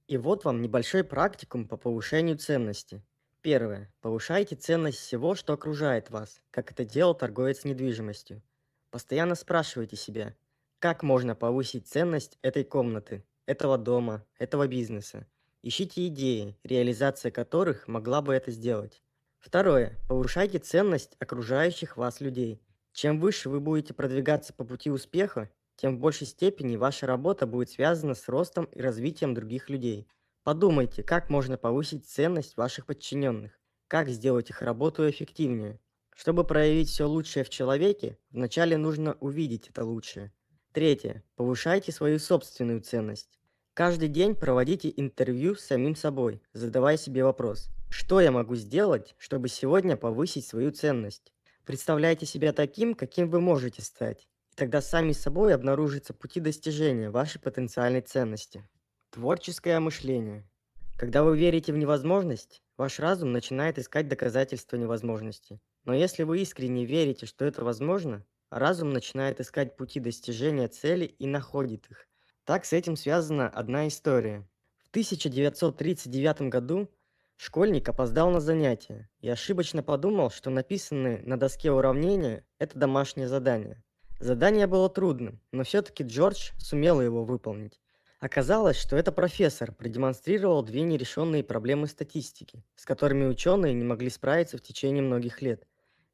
И 0.08 0.16
вот 0.16 0.44
вам 0.44 0.60
небольшой 0.60 1.04
практикум 1.04 1.68
по 1.68 1.76
повышению 1.76 2.36
ценности. 2.36 3.04
Первое. 3.42 3.92
Повышайте 4.00 4.56
ценность 4.56 4.98
всего, 4.98 5.34
что 5.34 5.52
окружает 5.52 6.10
вас, 6.10 6.42
как 6.50 6.72
это 6.72 6.84
делал 6.84 7.14
торговец 7.14 7.64
недвижимостью. 7.64 8.42
Постоянно 8.90 9.34
спрашивайте 9.34 9.96
себя, 9.96 10.34
как 10.80 11.02
можно 11.02 11.34
повысить 11.34 11.86
ценность 11.86 12.38
этой 12.40 12.64
комнаты, 12.64 13.22
этого 13.44 13.76
дома, 13.76 14.24
этого 14.38 14.66
бизнеса. 14.66 15.26
Ищите 15.62 16.06
идеи, 16.06 16.56
реализация 16.64 17.30
которых 17.30 17.86
могла 17.86 18.22
бы 18.22 18.32
это 18.32 18.50
сделать. 18.50 19.02
Второе. 19.38 19.98
Повышайте 20.08 20.58
ценность 20.58 21.16
окружающих 21.18 21.98
вас 21.98 22.22
людей. 22.22 22.62
Чем 22.94 23.20
выше 23.20 23.50
вы 23.50 23.60
будете 23.60 23.92
продвигаться 23.92 24.54
по 24.54 24.64
пути 24.64 24.90
успеха, 24.90 25.50
тем 25.76 25.96
в 25.96 26.00
большей 26.00 26.26
степени 26.26 26.76
ваша 26.76 27.06
работа 27.06 27.46
будет 27.46 27.68
связана 27.68 28.14
с 28.14 28.26
ростом 28.26 28.64
и 28.64 28.80
развитием 28.80 29.34
других 29.34 29.68
людей. 29.68 30.08
Подумайте, 30.44 31.02
как 31.02 31.28
можно 31.28 31.58
повысить 31.58 32.08
ценность 32.08 32.56
ваших 32.56 32.86
подчиненных, 32.86 33.52
как 33.86 34.08
сделать 34.08 34.48
их 34.48 34.62
работу 34.62 35.08
эффективнее. 35.08 35.78
Чтобы 36.16 36.44
проявить 36.44 36.88
все 36.88 37.04
лучшее 37.04 37.44
в 37.44 37.50
человеке, 37.50 38.16
вначале 38.30 38.78
нужно 38.78 39.18
увидеть 39.20 39.68
это 39.68 39.84
лучшее. 39.84 40.32
Третье. 40.72 41.24
Повышайте 41.34 41.90
свою 41.90 42.20
собственную 42.20 42.80
ценность. 42.80 43.40
Каждый 43.74 44.06
день 44.08 44.36
проводите 44.36 44.92
интервью 44.96 45.56
с 45.56 45.62
самим 45.62 45.96
собой, 45.96 46.42
задавая 46.52 46.96
себе 46.96 47.24
вопрос: 47.24 47.70
что 47.88 48.20
я 48.20 48.30
могу 48.30 48.54
сделать, 48.54 49.16
чтобы 49.18 49.48
сегодня 49.48 49.96
повысить 49.96 50.46
свою 50.46 50.70
ценность? 50.70 51.32
Представляйте 51.64 52.24
себя 52.24 52.52
таким, 52.52 52.94
каким 52.94 53.28
вы 53.28 53.40
можете 53.40 53.82
стать. 53.82 54.28
Тогда 54.54 54.80
сами 54.80 55.10
собой 55.10 55.54
обнаружатся 55.54 56.14
пути 56.14 56.38
достижения 56.38 57.10
вашей 57.10 57.40
потенциальной 57.40 58.00
ценности. 58.00 58.68
Творческое 59.10 59.80
мышление. 59.80 60.48
Когда 60.96 61.24
вы 61.24 61.36
верите 61.36 61.72
в 61.72 61.78
невозможность, 61.78 62.62
ваш 62.76 63.00
разум 63.00 63.32
начинает 63.32 63.80
искать 63.80 64.06
доказательства 64.06 64.76
невозможности. 64.76 65.60
Но 65.84 65.94
если 65.94 66.22
вы 66.22 66.42
искренне 66.42 66.84
верите, 66.84 67.26
что 67.26 67.44
это 67.44 67.64
возможно, 67.64 68.24
разум 68.50 68.92
начинает 68.92 69.40
искать 69.40 69.76
пути 69.76 70.00
достижения 70.00 70.68
цели 70.68 71.04
и 71.04 71.26
находит 71.26 71.90
их. 71.90 72.06
Так 72.44 72.64
с 72.64 72.72
этим 72.72 72.96
связана 72.96 73.48
одна 73.48 73.88
история. 73.88 74.46
В 74.84 74.90
1939 74.90 76.42
году 76.42 76.90
школьник 77.36 77.88
опоздал 77.88 78.30
на 78.30 78.40
занятия 78.40 79.08
и 79.20 79.28
ошибочно 79.28 79.82
подумал, 79.82 80.30
что 80.30 80.50
написанные 80.50 81.22
на 81.22 81.38
доске 81.38 81.70
уравнения 81.70 82.44
это 82.58 82.78
домашнее 82.78 83.28
задание. 83.28 83.82
Задание 84.18 84.66
было 84.66 84.90
трудным, 84.90 85.40
но 85.52 85.64
все-таки 85.64 86.02
Джордж 86.02 86.50
сумел 86.58 87.00
его 87.00 87.24
выполнить. 87.24 87.80
Оказалось, 88.20 88.76
что 88.76 88.96
это 88.96 89.12
профессор 89.12 89.72
продемонстрировал 89.72 90.62
две 90.62 90.82
нерешенные 90.82 91.42
проблемы 91.42 91.86
статистики, 91.86 92.62
с 92.76 92.84
которыми 92.84 93.24
ученые 93.24 93.72
не 93.72 93.84
могли 93.84 94.10
справиться 94.10 94.58
в 94.58 94.62
течение 94.62 95.02
многих 95.02 95.40
лет. 95.40 95.66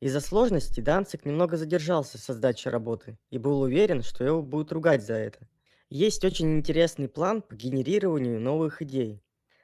Из-за 0.07 0.21
сложности 0.21 0.81
Данцик 0.81 1.25
немного 1.25 1.57
задержался 1.57 2.17
со 2.17 2.33
сдачей 2.33 2.71
работы 2.71 3.19
и 3.31 3.39
был 3.39 3.61
уверен, 3.61 4.03
что 4.03 4.23
его 4.23 4.41
будут 4.41 4.71
ругать 4.71 5.05
за 5.05 5.15
это. 5.15 5.49
Есть 5.91 6.25
очень 6.25 6.57
интересный 6.57 7.09
план 7.09 7.43
по 7.43 7.57
генерированию 7.57 8.39
новых 8.39 8.83
идей. 8.83 9.21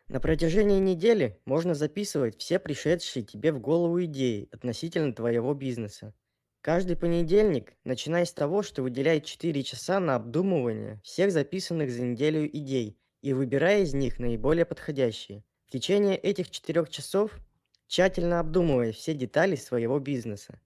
На 0.08 0.18
протяжении 0.18 0.80
недели 0.80 1.40
можно 1.44 1.76
записывать 1.76 2.40
все 2.40 2.58
пришедшие 2.58 3.24
тебе 3.24 3.52
в 3.52 3.60
голову 3.60 4.02
идеи 4.02 4.48
относительно 4.50 5.14
твоего 5.14 5.54
бизнеса. 5.54 6.12
Каждый 6.60 6.96
понедельник, 6.96 7.74
начиная 7.84 8.24
с 8.24 8.32
того, 8.32 8.64
что 8.64 8.82
выделяет 8.82 9.24
4 9.24 9.62
часа 9.62 10.00
на 10.00 10.16
обдумывание 10.16 11.00
всех 11.04 11.30
записанных 11.30 11.92
за 11.92 12.02
неделю 12.02 12.48
идей 12.48 12.98
и 13.20 13.32
выбирая 13.32 13.82
из 13.82 13.94
них 13.94 14.18
наиболее 14.18 14.64
подходящие. 14.64 15.44
В 15.68 15.70
течение 15.70 16.16
этих 16.16 16.50
4 16.50 16.84
часов 16.86 17.30
тщательно 17.92 18.40
обдумывая 18.40 18.90
все 18.90 19.12
детали 19.12 19.54
своего 19.54 19.98
бизнеса. 19.98 20.58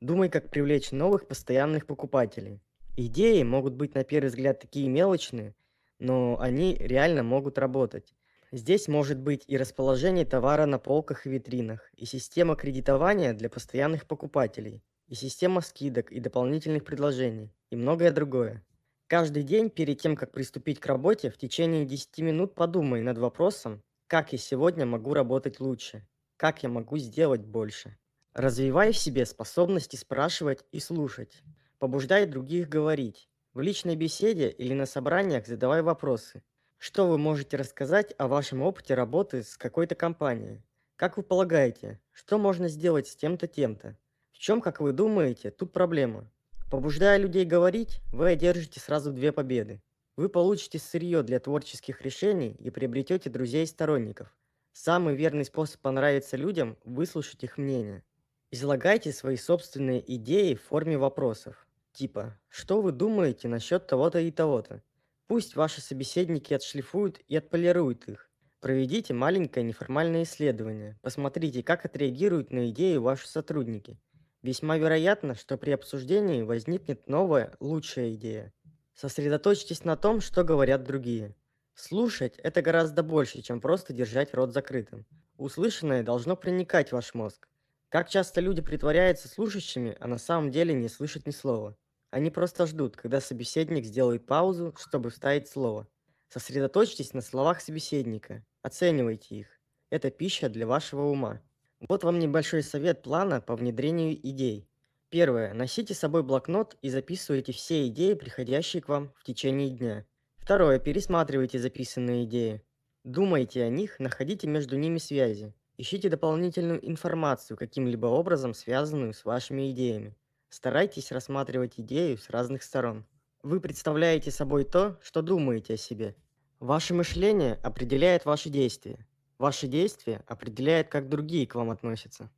Думай, 0.00 0.28
как 0.28 0.50
привлечь 0.50 0.90
новых 0.90 1.28
постоянных 1.28 1.86
покупателей. 1.86 2.60
Идеи 2.96 3.44
могут 3.44 3.74
быть 3.74 3.94
на 3.94 4.02
первый 4.02 4.30
взгляд 4.30 4.58
такие 4.58 4.88
мелочные, 4.88 5.54
но 6.00 6.40
они 6.40 6.74
реально 6.74 7.22
могут 7.22 7.56
работать. 7.56 8.12
Здесь 8.50 8.88
может 8.88 9.20
быть 9.20 9.44
и 9.46 9.56
расположение 9.56 10.24
товара 10.24 10.66
на 10.66 10.80
полках 10.80 11.24
и 11.24 11.30
витринах, 11.30 11.88
и 11.94 12.04
система 12.04 12.56
кредитования 12.56 13.32
для 13.32 13.48
постоянных 13.48 14.04
покупателей, 14.04 14.82
и 15.06 15.14
система 15.14 15.60
скидок 15.60 16.10
и 16.10 16.18
дополнительных 16.18 16.84
предложений, 16.84 17.54
и 17.70 17.76
многое 17.76 18.10
другое. 18.10 18.60
Каждый 19.06 19.44
день 19.44 19.70
перед 19.70 20.00
тем, 20.00 20.16
как 20.16 20.32
приступить 20.32 20.80
к 20.80 20.86
работе, 20.86 21.30
в 21.30 21.38
течение 21.38 21.84
10 21.84 22.18
минут 22.18 22.56
подумай 22.56 23.02
над 23.02 23.18
вопросом, 23.18 23.84
как 24.08 24.32
я 24.32 24.38
сегодня 24.38 24.84
могу 24.84 25.14
работать 25.14 25.60
лучше, 25.60 26.04
как 26.42 26.64
я 26.64 26.68
могу 26.68 26.98
сделать 26.98 27.42
больше. 27.42 27.96
Развивай 28.34 28.90
в 28.90 28.98
себе 28.98 29.26
способности 29.26 29.94
спрашивать 29.94 30.64
и 30.72 30.80
слушать. 30.80 31.40
Побуждай 31.78 32.26
других 32.26 32.68
говорить. 32.68 33.28
В 33.54 33.60
личной 33.60 33.94
беседе 33.94 34.48
или 34.50 34.74
на 34.74 34.86
собраниях 34.86 35.46
задавай 35.46 35.82
вопросы. 35.82 36.42
Что 36.78 37.06
вы 37.06 37.16
можете 37.16 37.58
рассказать 37.58 38.12
о 38.18 38.26
вашем 38.26 38.60
опыте 38.60 38.94
работы 38.94 39.44
с 39.44 39.56
какой-то 39.56 39.94
компанией? 39.94 40.64
Как 40.96 41.16
вы 41.16 41.22
полагаете, 41.22 42.00
что 42.10 42.38
можно 42.38 42.66
сделать 42.66 43.06
с 43.06 43.14
тем-то, 43.14 43.46
тем-то? 43.46 43.96
чем, 44.32 44.60
как 44.60 44.80
вы 44.80 44.90
думаете, 44.90 45.52
тут 45.52 45.72
проблема? 45.72 46.28
Побуждая 46.72 47.18
людей 47.18 47.44
говорить, 47.44 48.00
вы 48.12 48.30
одержите 48.30 48.80
сразу 48.80 49.12
две 49.12 49.30
победы. 49.30 49.80
Вы 50.16 50.28
получите 50.28 50.80
сырье 50.80 51.22
для 51.22 51.38
творческих 51.38 52.02
решений 52.02 52.56
и 52.58 52.70
приобретете 52.70 53.30
друзей 53.30 53.62
и 53.62 53.66
сторонников. 53.68 54.36
Самый 54.84 55.14
верный 55.14 55.44
способ 55.44 55.80
понравиться 55.80 56.36
людям– 56.36 56.76
выслушать 56.84 57.44
их 57.44 57.56
мнение. 57.56 58.02
Излагайте 58.50 59.12
свои 59.12 59.36
собственные 59.36 60.02
идеи 60.16 60.54
в 60.54 60.62
форме 60.64 60.98
вопросов. 60.98 61.68
Типа, 61.92 62.36
что 62.48 62.82
вы 62.82 62.90
думаете 62.90 63.46
насчет 63.46 63.86
того-то 63.86 64.18
и 64.18 64.32
того-то? 64.32 64.82
Пусть 65.28 65.54
ваши 65.54 65.80
собеседники 65.80 66.52
отшлифуют 66.52 67.20
и 67.28 67.36
отполируют 67.36 68.08
их. 68.08 68.28
Проведите 68.58 69.14
маленькое 69.14 69.64
неформальное 69.64 70.24
исследование. 70.24 70.98
Посмотрите, 71.00 71.62
как 71.62 71.84
отреагируют 71.84 72.50
на 72.50 72.68
идеи 72.70 72.96
ваши 72.96 73.28
сотрудники– 73.28 74.00
Весьма 74.42 74.76
вероятно, 74.76 75.36
что 75.36 75.56
при 75.56 75.70
обсуждении 75.70 76.42
возникнет 76.42 77.06
новая, 77.06 77.54
лучшая 77.60 78.14
идея. 78.14 78.52
Сосредоточьтесь 78.92 79.84
на 79.84 79.96
том, 79.96 80.20
что 80.20 80.42
говорят 80.42 80.82
другие. 80.82 81.36
Слушать– 81.74 82.38
это 82.38 82.62
гораздо 82.62 83.02
больше, 83.02 83.42
чем 83.42 83.60
просто 83.60 83.92
держать 83.92 84.34
рот 84.34 84.52
закрытым. 84.52 85.06
Услышанное 85.36 86.02
должно 86.02 86.36
проникать 86.36 86.90
в 86.90 86.92
ваш 86.92 87.14
мозг. 87.14 87.48
Как 87.88 88.08
часто 88.08 88.40
люди 88.40 88.62
притворяются 88.62 89.28
слушающими, 89.28 89.96
а 90.00 90.06
на 90.06 90.18
самом 90.18 90.50
деле 90.50 90.74
не 90.74 90.88
слышат 90.88 91.26
ни 91.26 91.30
слова. 91.30 91.76
Они 92.10 92.30
просто 92.30 92.66
ждут, 92.66 92.96
когда 92.96 93.20
собеседник 93.20 93.84
сделает 93.84 94.26
паузу, 94.26 94.74
чтобы 94.78 95.10
вставить 95.10 95.48
слово. 95.48 95.88
Сосредоточьтесь 96.28 97.14
на 97.14 97.22
словах 97.22 97.60
собеседника, 97.60 98.44
оценивайте 98.62 99.36
их. 99.36 99.60
Это 99.90 100.10
пища 100.10 100.48
для 100.48 100.66
вашего 100.66 101.02
ума. 101.02 101.42
Вот 101.88 102.04
вам 102.04 102.18
небольшой 102.18 102.62
совет 102.62 103.02
плана 103.02 103.40
по 103.40 103.56
внедрению 103.56 104.14
идей. 104.14 104.68
Первое. 105.08 105.52
Носите 105.52 105.94
с 105.94 105.98
собой 105.98 106.22
блокнот 106.22 106.78
и 106.80 106.88
записывайте 106.88 107.52
все 107.52 107.86
идеи, 107.88 108.14
приходящие 108.14 108.82
к 108.82 108.88
вам 108.88 109.12
в 109.16 109.24
течение 109.24 109.68
дня. 109.68 110.06
Второе. 110.42 110.80
Пересматривайте 110.80 111.60
записанные 111.60 112.24
идеи. 112.24 112.62
Думайте 113.04 113.62
о 113.62 113.68
них, 113.68 114.00
находите 114.00 114.48
между 114.48 114.76
ними 114.76 114.98
связи. 114.98 115.54
Ищите 115.76 116.08
дополнительную 116.08 116.84
информацию, 116.84 117.56
каким-либо 117.56 118.08
образом 118.08 118.52
связанную 118.52 119.14
с 119.14 119.24
вашими 119.24 119.70
идеями. 119.70 120.16
Старайтесь 120.48 121.12
рассматривать 121.12 121.74
идею 121.76 122.18
с 122.18 122.28
разных 122.28 122.64
сторон. 122.64 123.06
Вы 123.44 123.60
представляете 123.60 124.32
собой 124.32 124.64
то, 124.64 124.98
что 125.00 125.22
думаете 125.22 125.74
о 125.74 125.76
себе. 125.76 126.16
Ваше 126.58 126.92
мышление 126.92 127.60
определяет 127.62 128.24
ваши 128.24 128.50
действия. 128.50 129.06
Ваши 129.38 129.68
действия 129.68 130.24
определяют, 130.26 130.88
как 130.88 131.08
другие 131.08 131.46
к 131.46 131.54
вам 131.54 131.70
относятся. 131.70 132.28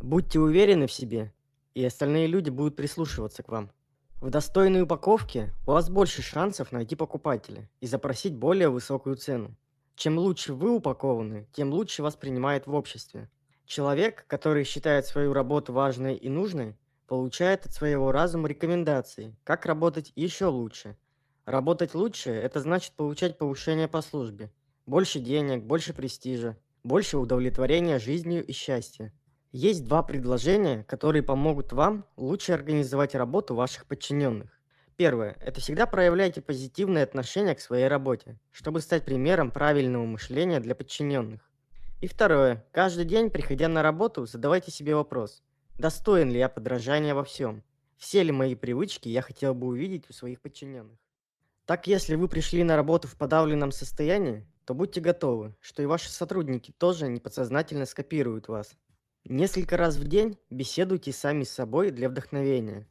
Будьте 0.00 0.40
уверены 0.40 0.86
в 0.86 0.92
себе, 0.92 1.30
и 1.74 1.84
остальные 1.84 2.26
люди 2.26 2.48
будут 2.48 2.74
прислушиваться 2.74 3.42
к 3.42 3.50
вам. 3.50 3.70
В 4.24 4.30
достойной 4.30 4.80
упаковке 4.80 5.52
у 5.66 5.72
вас 5.72 5.90
больше 5.90 6.22
шансов 6.22 6.72
найти 6.72 6.96
покупателя 6.96 7.68
и 7.82 7.86
запросить 7.86 8.34
более 8.34 8.70
высокую 8.70 9.16
цену. 9.16 9.54
Чем 9.96 10.16
лучше 10.16 10.54
вы 10.54 10.70
упакованы, 10.70 11.46
тем 11.52 11.70
лучше 11.70 12.02
вас 12.02 12.16
принимают 12.16 12.66
в 12.66 12.72
обществе. 12.72 13.28
Человек, 13.66 14.24
который 14.26 14.64
считает 14.64 15.04
свою 15.04 15.34
работу 15.34 15.74
важной 15.74 16.16
и 16.16 16.30
нужной, 16.30 16.74
получает 17.06 17.66
от 17.66 17.74
своего 17.74 18.12
разума 18.12 18.48
рекомендации, 18.48 19.36
как 19.44 19.66
работать 19.66 20.10
еще 20.16 20.46
лучше. 20.46 20.96
Работать 21.44 21.92
лучше– 21.94 22.30
это 22.32 22.60
значит 22.60 22.94
получать 22.94 23.36
повышение 23.36 23.88
по 23.88 24.00
службе– 24.00 24.50
больше 24.86 25.20
денег, 25.20 25.64
больше 25.64 25.92
престижа, 25.92 26.56
больше 26.82 27.18
удовлетворения 27.18 27.98
жизнью 27.98 28.42
и 28.42 28.52
счастья. 28.52 29.12
Есть 29.54 29.84
два 29.84 30.02
предложения, 30.02 30.82
которые 30.82 31.22
помогут 31.22 31.72
вам 31.72 32.04
лучше 32.16 32.50
организовать 32.50 33.14
работу 33.14 33.54
ваших 33.54 33.86
подчиненных. 33.86 34.50
Первое. 34.96 35.36
Это 35.40 35.60
всегда 35.60 35.86
проявляйте 35.86 36.40
позитивное 36.40 37.04
отношение 37.04 37.54
к 37.54 37.60
своей 37.60 37.86
работе, 37.86 38.36
чтобы 38.50 38.80
стать 38.80 39.04
примером 39.04 39.52
правильного 39.52 40.06
мышления 40.06 40.58
для 40.58 40.74
подчиненных. 40.74 41.48
И 42.00 42.08
второе. 42.08 42.66
Каждый 42.72 43.04
день, 43.04 43.30
приходя 43.30 43.68
на 43.68 43.84
работу, 43.84 44.26
задавайте 44.26 44.72
себе 44.72 44.96
вопрос. 44.96 45.44
Достоин 45.78 46.32
ли 46.32 46.40
я 46.40 46.48
подражания 46.48 47.14
во 47.14 47.22
всем? 47.22 47.62
Все 47.96 48.24
ли 48.24 48.32
мои 48.32 48.56
привычки 48.56 49.08
я 49.08 49.22
хотел 49.22 49.54
бы 49.54 49.68
увидеть 49.68 50.10
у 50.10 50.12
своих 50.12 50.40
подчиненных? 50.40 50.98
Так, 51.64 51.86
если 51.86 52.16
вы 52.16 52.26
пришли 52.26 52.64
на 52.64 52.74
работу 52.74 53.06
в 53.06 53.16
подавленном 53.16 53.70
состоянии, 53.70 54.48
то 54.64 54.74
будьте 54.74 55.00
готовы, 55.00 55.54
что 55.60 55.80
и 55.80 55.86
ваши 55.86 56.10
сотрудники 56.10 56.72
тоже 56.76 57.06
неподсознательно 57.06 57.86
скопируют 57.86 58.48
вас. 58.48 58.74
Несколько 59.26 59.78
раз 59.78 59.96
в 59.96 60.06
день 60.06 60.36
беседуйте 60.50 61.10
сами 61.10 61.44
с 61.44 61.50
собой 61.50 61.90
для 61.90 62.10
вдохновения. 62.10 62.86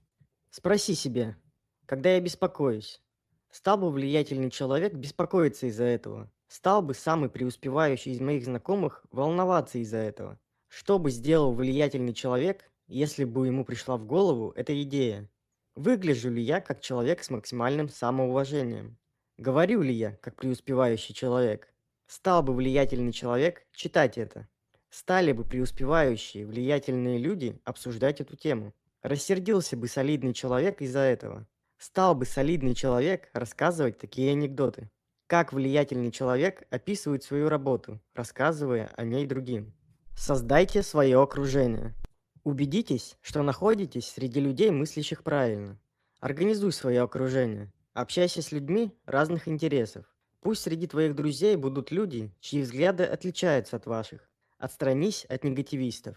Спроси 0.50 0.96
себя, 0.96 1.38
когда 1.86 2.16
я 2.16 2.20
беспокоюсь, 2.22 3.04
стал 3.52 3.78
бы 3.78 3.92
влиятельный 3.92 4.50
человек 4.50 4.96
беспокоиться 4.96 5.68
из-за 5.68 5.84
этого? 5.84 6.32
Стал 6.48 6.82
бы 6.82 6.96
самый 6.96 7.30
преуспевающий 7.30 8.14
из 8.14 8.20
моих 8.20 8.46
знакомых 8.46 9.06
волноваться 9.12 9.78
из-за 9.78 9.98
этого? 9.98 10.40
Что 10.70 10.98
бы 10.98 11.12
сделал 11.12 11.54
влиятельный 11.54 12.16
человек, 12.16 12.68
если 12.88 13.26
бы 13.26 13.46
ему 13.46 13.64
пришла 13.64 13.98
в 13.98 14.08
голову 14.08 14.54
эта 14.56 14.82
идея? 14.82 15.30
Выгляжу 15.76 16.32
ли 16.32 16.42
я 16.42 16.62
как 16.62 16.82
человек 16.82 17.24
с 17.24 17.30
максимальным 17.30 17.90
самоуважением? 17.90 18.98
Говорю 19.38 19.84
ли 19.84 19.94
я, 19.94 20.16
как 20.16 20.38
преуспевающий 20.38 21.14
человек? 21.14 21.72
Стал 22.08 22.42
бы 22.42 22.56
влиятельный 22.56 23.12
человек 23.12 23.68
читать 23.72 24.18
это? 24.18 24.48
Стали 24.94 25.32
бы 25.32 25.44
преуспевающие, 25.44 26.46
влиятельные 26.46 27.18
люди 27.18 27.60
обсуждать 27.64 28.22
эту 28.22 28.36
тему? 28.36 28.76
Рассердился 29.02 29.76
бы 29.76 29.88
солидный 29.88 30.36
человек 30.36 30.84
из-за 30.84 31.00
этого? 31.00 31.48
Стал 31.80 32.14
бы 32.14 32.28
солидный 32.28 32.76
человек 32.76 33.32
рассказывать 33.34 33.98
такие 33.98 34.34
анекдоты? 34.34 34.92
Как 35.26 35.52
влиятельный 35.52 36.12
человек 36.12 36.68
описывает 36.70 37.24
свою 37.24 37.50
работу, 37.50 38.00
рассказывая 38.14 38.92
о 38.96 39.04
ней 39.04 39.26
другим? 39.26 39.74
Создайте 40.16 40.84
свое 40.84 41.20
окружение. 41.20 41.96
Убедитесь, 42.44 43.18
что 43.22 43.42
находитесь 43.42 44.08
среди 44.08 44.40
людей, 44.40 44.70
мыслящих 44.70 45.24
правильно. 45.24 45.80
Организуй 46.20 46.72
свое 46.72 47.02
окружение. 47.02 47.74
Общайся 47.94 48.44
с 48.44 48.52
людьми 48.52 48.96
разных 49.08 49.48
интересов. 49.48 50.06
Пусть 50.40 50.62
среди 50.62 50.86
твоих 50.86 51.16
друзей 51.16 51.56
будут 51.56 51.90
люди, 51.90 52.32
чьи 52.42 52.62
взгляды 52.62 53.06
отличаются 53.06 53.78
от 53.78 53.88
ваших. 53.88 54.30
Отстранись 54.64 55.26
от 55.26 55.44
негативистов. 55.44 56.16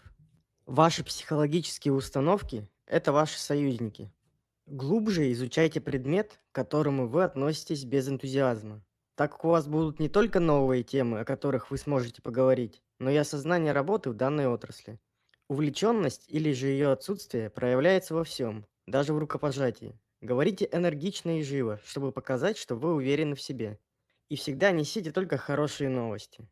Ваши 0.65 1.03
психологические 1.03 1.93
установки– 1.93 2.65
это 2.87 3.11
ваши 3.11 3.37
союзники. 3.37 4.09
Глубже 4.65 5.33
изучайте 5.33 5.81
предмет, 5.81 6.39
к 6.53 6.55
которому 6.55 7.09
вы 7.09 7.25
относитесь 7.25 7.83
без 7.83 8.07
энтузиазма. 8.07 8.81
Так 9.15 9.33
как 9.33 9.43
у 9.43 9.49
вас 9.49 9.67
будут 9.67 9.99
не 9.99 10.07
только 10.07 10.39
новые 10.39 10.83
темы, 10.83 11.19
о 11.19 11.25
которых 11.25 11.71
вы 11.71 11.77
сможете 11.77 12.21
поговорить, 12.21 12.81
но 12.99 13.09
и 13.09 13.17
осознание 13.17 13.73
работы 13.73 14.11
в 14.11 14.13
данной 14.13 14.47
отрасли. 14.47 14.97
Увлеченность 15.49 16.23
или 16.29 16.53
же 16.53 16.67
ее 16.67 16.93
отсутствие 16.93 17.49
проявляется 17.49 18.15
во 18.15 18.23
всем, 18.23 18.65
даже 18.85 19.13
в 19.13 19.17
рукопожатии. 19.17 19.99
Говорите 20.21 20.69
энергично 20.71 21.37
и 21.37 21.43
живо, 21.43 21.81
чтобы 21.83 22.13
показать, 22.13 22.57
что 22.57 22.75
вы 22.75 22.93
уверены 22.93 23.35
в 23.35 23.41
себе. 23.41 23.77
И 24.29 24.37
всегда 24.37 24.71
несите 24.71 25.11
только 25.11 25.35
хорошие 25.35 25.89
новости. 25.89 26.47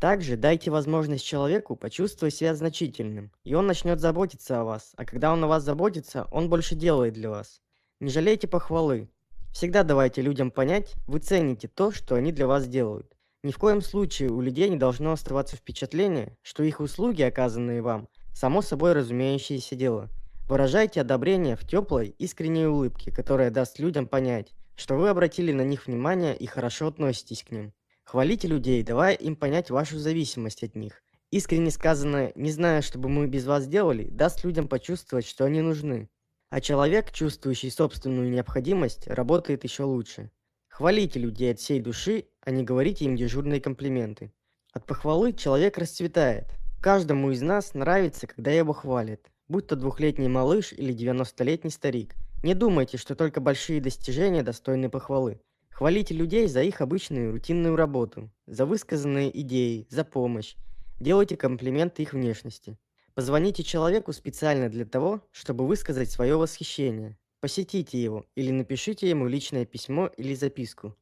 Также 0.00 0.36
дайте 0.36 0.70
возможность 0.70 1.24
человеку 1.24 1.76
почувствовать 1.76 2.34
себя 2.34 2.54
значительным, 2.54 3.32
и 3.44 3.54
он 3.54 3.66
начнет 3.66 4.00
заботиться 4.00 4.60
о 4.60 4.64
вас, 4.64 4.92
а 4.96 5.04
когда 5.04 5.32
он 5.32 5.42
о 5.44 5.46
вас 5.46 5.62
заботится, 5.62 6.26
он 6.30 6.48
больше 6.48 6.74
делает 6.74 7.14
для 7.14 7.30
вас. 7.30 7.60
Не 8.00 8.10
жалейте 8.10 8.46
похвалы. 8.48 9.08
Всегда 9.52 9.82
давайте 9.82 10.20
людям 10.20 10.50
понять, 10.50 10.94
вы 11.06 11.20
цените 11.20 11.68
то, 11.68 11.92
что 11.92 12.16
они 12.16 12.32
для 12.32 12.46
вас 12.46 12.66
делают. 12.66 13.16
Ни 13.42 13.52
в 13.52 13.58
коем 13.58 13.82
случае 13.82 14.30
у 14.30 14.40
людей 14.40 14.68
не 14.68 14.76
должно 14.76 15.12
оставаться 15.12 15.56
впечатление, 15.56 16.36
что 16.42 16.62
их 16.62 16.80
услуги, 16.80 17.22
оказанные 17.22 17.82
вам, 17.82 18.08
само 18.32 18.62
собой 18.62 18.92
разумеющееся 18.92 19.76
дело– 19.76 20.10
Выражайте 20.46 21.00
одобрение 21.00 21.56
в 21.56 21.66
теплой, 21.66 22.14
искренней 22.18 22.66
улыбке, 22.66 23.10
которая 23.10 23.50
даст 23.50 23.78
людям 23.78 24.06
понять, 24.06 24.52
что 24.76 24.96
вы 24.96 25.08
обратили 25.08 25.52
на 25.52 25.62
них 25.62 25.86
внимание 25.86 26.36
и 26.36 26.44
хорошо 26.44 26.88
относитесь 26.88 27.42
к 27.42 27.50
ним. 27.50 27.72
Хвалите 28.04 28.48
людей, 28.48 28.82
давая 28.82 29.14
им 29.14 29.36
понять 29.36 29.70
вашу 29.70 29.98
зависимость 29.98 30.62
от 30.62 30.76
них. 30.76 31.02
Искренне 31.30 31.70
сказанное 31.70 32.32
«не 32.36 32.50
знаю, 32.50 32.82
что 32.82 32.98
бы 32.98 33.08
мы 33.08 33.26
без 33.26 33.44
вас 33.44 33.66
делали» 33.66 34.08
даст 34.08 34.44
людям 34.44 34.68
почувствовать, 34.68 35.26
что 35.26 35.44
они 35.44 35.60
нужны. 35.60 36.08
А 36.50 36.60
человек, 36.60 37.10
чувствующий 37.10 37.70
собственную 37.70 38.30
необходимость, 38.30 39.08
работает 39.08 39.64
еще 39.64 39.82
лучше. 39.82 40.30
Хвалите 40.68 41.18
людей 41.18 41.52
от 41.52 41.58
всей 41.58 41.80
души, 41.80 42.26
а 42.40 42.50
не 42.50 42.62
говорите 42.62 43.04
им 43.04 43.16
дежурные 43.16 43.60
комплименты. 43.60 44.32
От 44.72 44.86
похвалы 44.86 45.32
человек 45.32 45.78
расцветает. 45.78 46.46
Каждому 46.80 47.30
из 47.30 47.42
нас 47.42 47.74
нравится, 47.74 48.26
когда 48.26 48.50
его 48.52 48.72
хвалят 48.72 49.30
будь 49.48 49.66
то 49.66 49.76
двухлетний 49.76 50.28
малыш 50.28 50.72
или 50.72 50.94
90-летний 50.94 51.70
старик. 51.70 52.14
Не 52.42 52.54
думайте, 52.54 52.96
что 52.96 53.14
только 53.14 53.40
большие 53.40 53.80
достижения 53.80 54.42
достойны 54.42 54.88
похвалы. 54.88 55.40
Хвалите 55.74 56.14
людей 56.14 56.46
за 56.46 56.62
их 56.62 56.80
обычную 56.80 57.32
рутинную 57.32 57.74
работу, 57.74 58.30
за 58.46 58.64
высказанные 58.64 59.36
идеи, 59.40 59.88
за 59.90 60.04
помощь. 60.04 60.54
Делайте 61.00 61.36
комплименты 61.36 62.02
их 62.02 62.12
внешности. 62.12 62.78
Позвоните 63.14 63.64
человеку 63.64 64.12
специально 64.12 64.68
для 64.68 64.84
того, 64.84 65.20
чтобы 65.32 65.66
высказать 65.66 66.12
свое 66.12 66.36
восхищение. 66.36 67.18
Посетите 67.40 68.00
его 68.00 68.24
или 68.36 68.52
напишите 68.52 69.10
ему 69.10 69.26
личное 69.26 69.64
письмо 69.64 70.06
или 70.16 70.36
записку. 70.36 70.96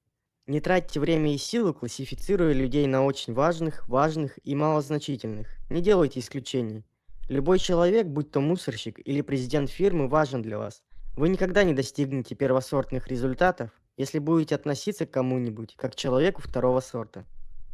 Не 0.47 0.63
тратьте 0.63 1.01
время 1.01 1.35
и 1.35 1.39
силы, 1.39 1.75
классифицируя 1.75 2.55
людей 2.55 2.87
на 2.87 3.05
очень 3.05 3.35
важных, 3.35 3.87
важных 3.91 4.39
и 4.43 4.55
малозначительных. 4.55 5.49
Не 5.69 5.83
делайте 5.83 6.21
исключений. 6.21 6.83
Любой 7.29 7.59
человек, 7.59 8.07
будь 8.07 8.31
то 8.31 8.41
мусорщик 8.41 9.07
или 9.07 9.21
президент 9.21 9.69
фирмы, 9.69 10.09
важен 10.09 10.41
для 10.41 10.57
вас. 10.57 10.83
Вы 11.15 11.29
никогда 11.29 11.63
не 11.63 11.75
достигнете 11.75 12.35
первосортных 12.35 13.09
результатов, 13.09 13.71
если 13.97 14.19
будете 14.19 14.55
относиться 14.55 15.07
к 15.07 15.11
кому-нибудь 15.11 15.75
как 15.77 15.93
к 15.93 15.97
человеку 15.97 16.43
второго 16.43 16.81
сорта. 16.81 17.25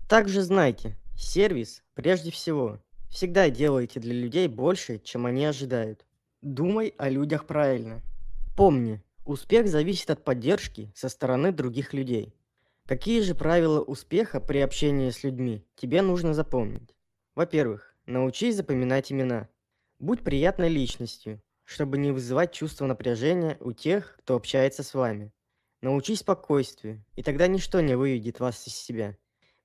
Также 0.08 0.42
знайте, 0.42 0.96
сервис 1.16 1.82
прежде 1.94 2.30
всего. 2.30 2.80
Всегда 3.10 3.50
делайте 3.50 4.00
для 4.00 4.14
людей 4.14 4.48
больше, 4.48 4.98
чем 4.98 5.26
они 5.26 5.44
ожидают. 5.44 6.04
Думай 6.42 6.94
о 6.98 7.08
людях 7.08 7.46
правильно. 7.46 8.02
Помни, 8.56 9.02
успех 9.24 9.68
зависит 9.68 10.10
от 10.10 10.24
поддержки 10.24 10.92
со 10.94 11.08
стороны 11.08 11.52
других 11.52 11.92
людей. 11.92 12.34
Какие 12.86 13.20
же 13.20 13.34
правила 13.34 13.80
успеха 13.80 14.40
при 14.40 14.58
общении 14.58 15.10
с 15.10 15.22
людьми 15.22 15.64
тебе 15.76 16.00
нужно 16.00 16.32
запомнить? 16.32 16.94
Во-первых, 17.34 17.94
научись 18.06 18.56
запоминать 18.56 19.12
имена. 19.12 19.48
Будь 19.98 20.24
приятной 20.24 20.68
личностью, 20.68 21.42
чтобы 21.64 21.98
не 21.98 22.12
вызывать 22.12 22.52
чувство 22.52 22.86
напряжения 22.86 23.58
у 23.60 23.72
тех, 23.72 24.16
кто 24.20 24.36
общается 24.36 24.82
с 24.82 24.94
вами. 24.94 25.32
Научись 25.80 26.20
спокойствию, 26.20 27.04
и 27.14 27.22
тогда 27.22 27.46
ничто 27.46 27.80
не 27.80 27.96
выведет 27.96 28.40
вас 28.40 28.66
из 28.66 28.74
себя. 28.74 29.16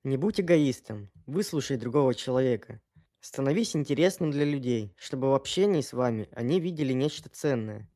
Не 0.04 0.16
будь 0.16 0.40
эгоистом, 0.40 1.10
выслушай 1.26 1.76
другого 1.76 2.14
человека. 2.14 2.82
Становись 3.20 3.76
интересным 3.76 4.30
для 4.30 4.46
людей, 4.46 4.94
чтобы 4.96 5.32
в 5.32 5.34
общении 5.34 5.82
с 5.82 5.92
вами 5.92 6.30
они 6.34 6.60
видели 6.60 6.94
нечто 6.94 7.30
ценное. 7.30 7.90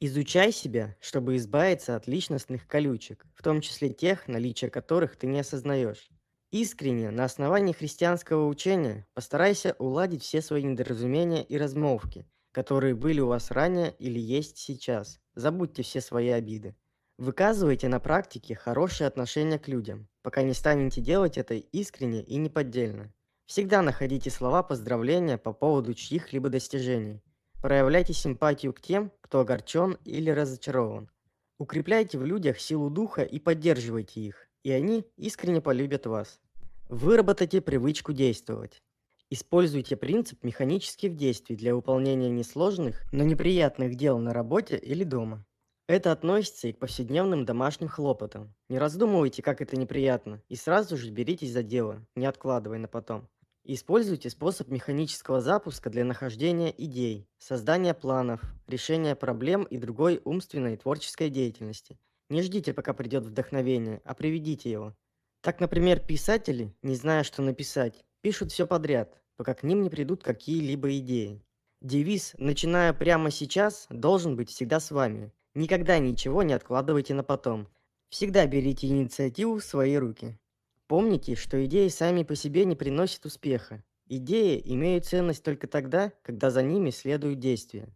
Изучай 0.00 0.52
себя, 0.52 0.96
чтобы 1.00 1.36
избавиться 1.36 1.96
от 1.96 2.06
личностных 2.06 2.66
колючек, 2.66 3.24
в 3.34 3.42
том 3.42 3.62
числе 3.62 3.88
тех, 3.88 4.28
наличие 4.28 4.68
которых 4.68 5.16
ты 5.16 5.26
не 5.26 5.40
осознаешь. 5.40 6.10
Искренне, 6.50 7.10
на 7.10 7.24
основании 7.24 7.72
христианского 7.72 8.48
учения, 8.48 9.06
постарайся 9.14 9.76
уладить 9.78 10.24
все 10.24 10.42
свои 10.42 10.62
недоразумения 10.62 11.42
и 11.42 11.56
размолвки, 11.56 12.26
которые 12.50 12.94
были 12.94 13.20
у 13.20 13.28
вас 13.28 13.50
ранее 13.50 13.94
или 13.98 14.20
есть 14.20 14.58
сейчас. 14.58 15.20
Забудьте 15.34 15.82
все 15.82 16.02
свои 16.02 16.28
обиды. 16.28 16.76
Выказывайте 17.18 17.88
на 17.88 18.00
практике 18.00 18.54
хорошее 18.54 19.08
отношение 19.08 19.58
к 19.58 19.68
людям, 19.68 20.08
пока 20.22 20.42
не 20.42 20.54
станете 20.54 21.00
делать 21.00 21.38
это 21.38 21.54
искренне 21.54 22.22
и 22.22 22.36
неподдельно. 22.36 23.12
Всегда 23.46 23.82
находите 23.82 24.30
слова 24.30 24.62
поздравления 24.62 25.38
по 25.38 25.52
поводу 25.52 25.94
чьих-либо 25.94 26.48
достижений. 26.48 27.22
Проявляйте 27.60 28.12
симпатию 28.12 28.72
к 28.72 28.80
тем, 28.80 29.12
кто 29.20 29.40
огорчен 29.40 29.98
или 30.04 30.30
разочарован. 30.30 31.10
Укрепляйте 31.58 32.18
в 32.18 32.24
людях 32.24 32.58
силу 32.58 32.90
духа 32.90 33.22
и 33.22 33.38
поддерживайте 33.38 34.20
их, 34.20 34.48
и 34.64 34.72
они 34.72 35.06
искренне 35.16 35.60
полюбят 35.60 36.06
вас. 36.06 36.40
Выработайте 36.88 37.60
привычку 37.60 38.12
действовать. 38.12 38.82
Используйте 39.30 39.96
принцип 39.96 40.42
механических 40.42 41.16
действий 41.16 41.56
для 41.56 41.74
выполнения 41.74 42.30
несложных, 42.30 43.04
но 43.12 43.22
неприятных 43.22 43.94
дел 43.94 44.18
на 44.18 44.32
работе 44.32 44.76
или 44.76 45.04
дома. 45.04 45.46
Это 45.88 46.12
относится 46.12 46.68
и 46.68 46.72
к 46.72 46.78
повседневным 46.78 47.44
домашним 47.44 47.88
хлопотам. 47.88 48.54
Не 48.68 48.78
раздумывайте, 48.78 49.42
как 49.42 49.60
это 49.60 49.76
неприятно, 49.76 50.42
и 50.48 50.56
сразу 50.56 50.96
же 50.96 51.10
беритесь 51.10 51.52
за 51.52 51.62
дело, 51.62 52.06
не 52.14 52.26
откладывая 52.26 52.78
на 52.78 52.88
потом. 52.88 53.28
Используйте 53.64 54.28
способ 54.28 54.68
механического 54.68 55.40
запуска 55.40 55.88
для 55.88 56.04
нахождения 56.04 56.74
идей, 56.76 57.28
создания 57.38 57.94
планов, 57.94 58.40
решения 58.66 59.14
проблем 59.14 59.62
и 59.64 59.78
другой 59.78 60.20
умственной 60.24 60.74
и 60.74 60.76
творческой 60.76 61.30
деятельности. 61.30 61.98
Не 62.28 62.42
ждите, 62.42 62.74
пока 62.74 62.92
придет 62.92 63.24
вдохновение, 63.24 64.00
а 64.04 64.14
приведите 64.14 64.70
его. 64.70 64.96
Так, 65.42 65.60
например, 65.60 66.00
писатели, 66.00 66.74
не 66.82 66.94
зная, 66.94 67.22
что 67.22 67.42
написать, 67.42 68.04
пишут 68.20 68.50
все 68.50 68.66
подряд, 68.66 69.20
пока 69.36 69.54
к 69.54 69.62
ним 69.62 69.82
не 69.82 69.90
придут 69.90 70.22
какие-либо 70.22 70.96
идеи. 70.98 71.42
Девиз 71.80 72.34
«Начиная 72.38 72.92
прямо 72.92 73.30
сейчас» 73.30 73.86
должен 73.90 74.36
быть 74.36 74.50
всегда 74.50 74.80
с 74.80 74.90
вами. 74.92 75.32
Никогда 75.54 75.98
ничего 75.98 76.42
не 76.42 76.54
откладывайте 76.54 77.14
на 77.14 77.22
потом. 77.22 77.68
Всегда 78.08 78.46
берите 78.46 78.86
инициативу 78.86 79.58
в 79.58 79.64
свои 79.64 79.96
руки. 79.96 80.38
Помните, 80.86 81.34
что 81.34 81.64
идеи 81.64 81.88
сами 81.88 82.22
по 82.22 82.34
себе 82.34 82.64
не 82.64 82.74
приносят 82.74 83.24
успеха. 83.26 83.82
Идеи 84.06 84.60
имеют 84.64 85.06
ценность 85.06 85.42
только 85.42 85.66
тогда, 85.66 86.12
когда 86.22 86.50
за 86.50 86.62
ними 86.62 86.90
следуют 86.90 87.38
действия. 87.38 87.88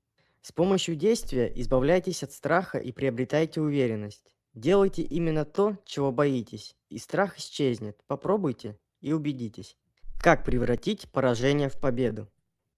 С 0.42 0.52
помощью 0.52 0.96
действия 0.96 1.52
избавляйтесь 1.56 2.22
от 2.22 2.32
страха 2.32 2.78
и 2.78 2.92
приобретайте 2.92 3.60
уверенность. 3.60 4.34
Делайте 4.54 5.02
именно 5.02 5.44
то, 5.44 5.76
чего 5.84 6.12
боитесь, 6.12 6.76
и 6.88 6.98
страх 6.98 7.38
исчезнет. 7.38 7.98
Попробуйте 8.06 8.78
и 9.00 9.12
убедитесь. 9.12 9.76
Как 10.18 10.44
превратить 10.44 11.10
поражение 11.10 11.68
в 11.68 11.78
победу? 11.78 12.30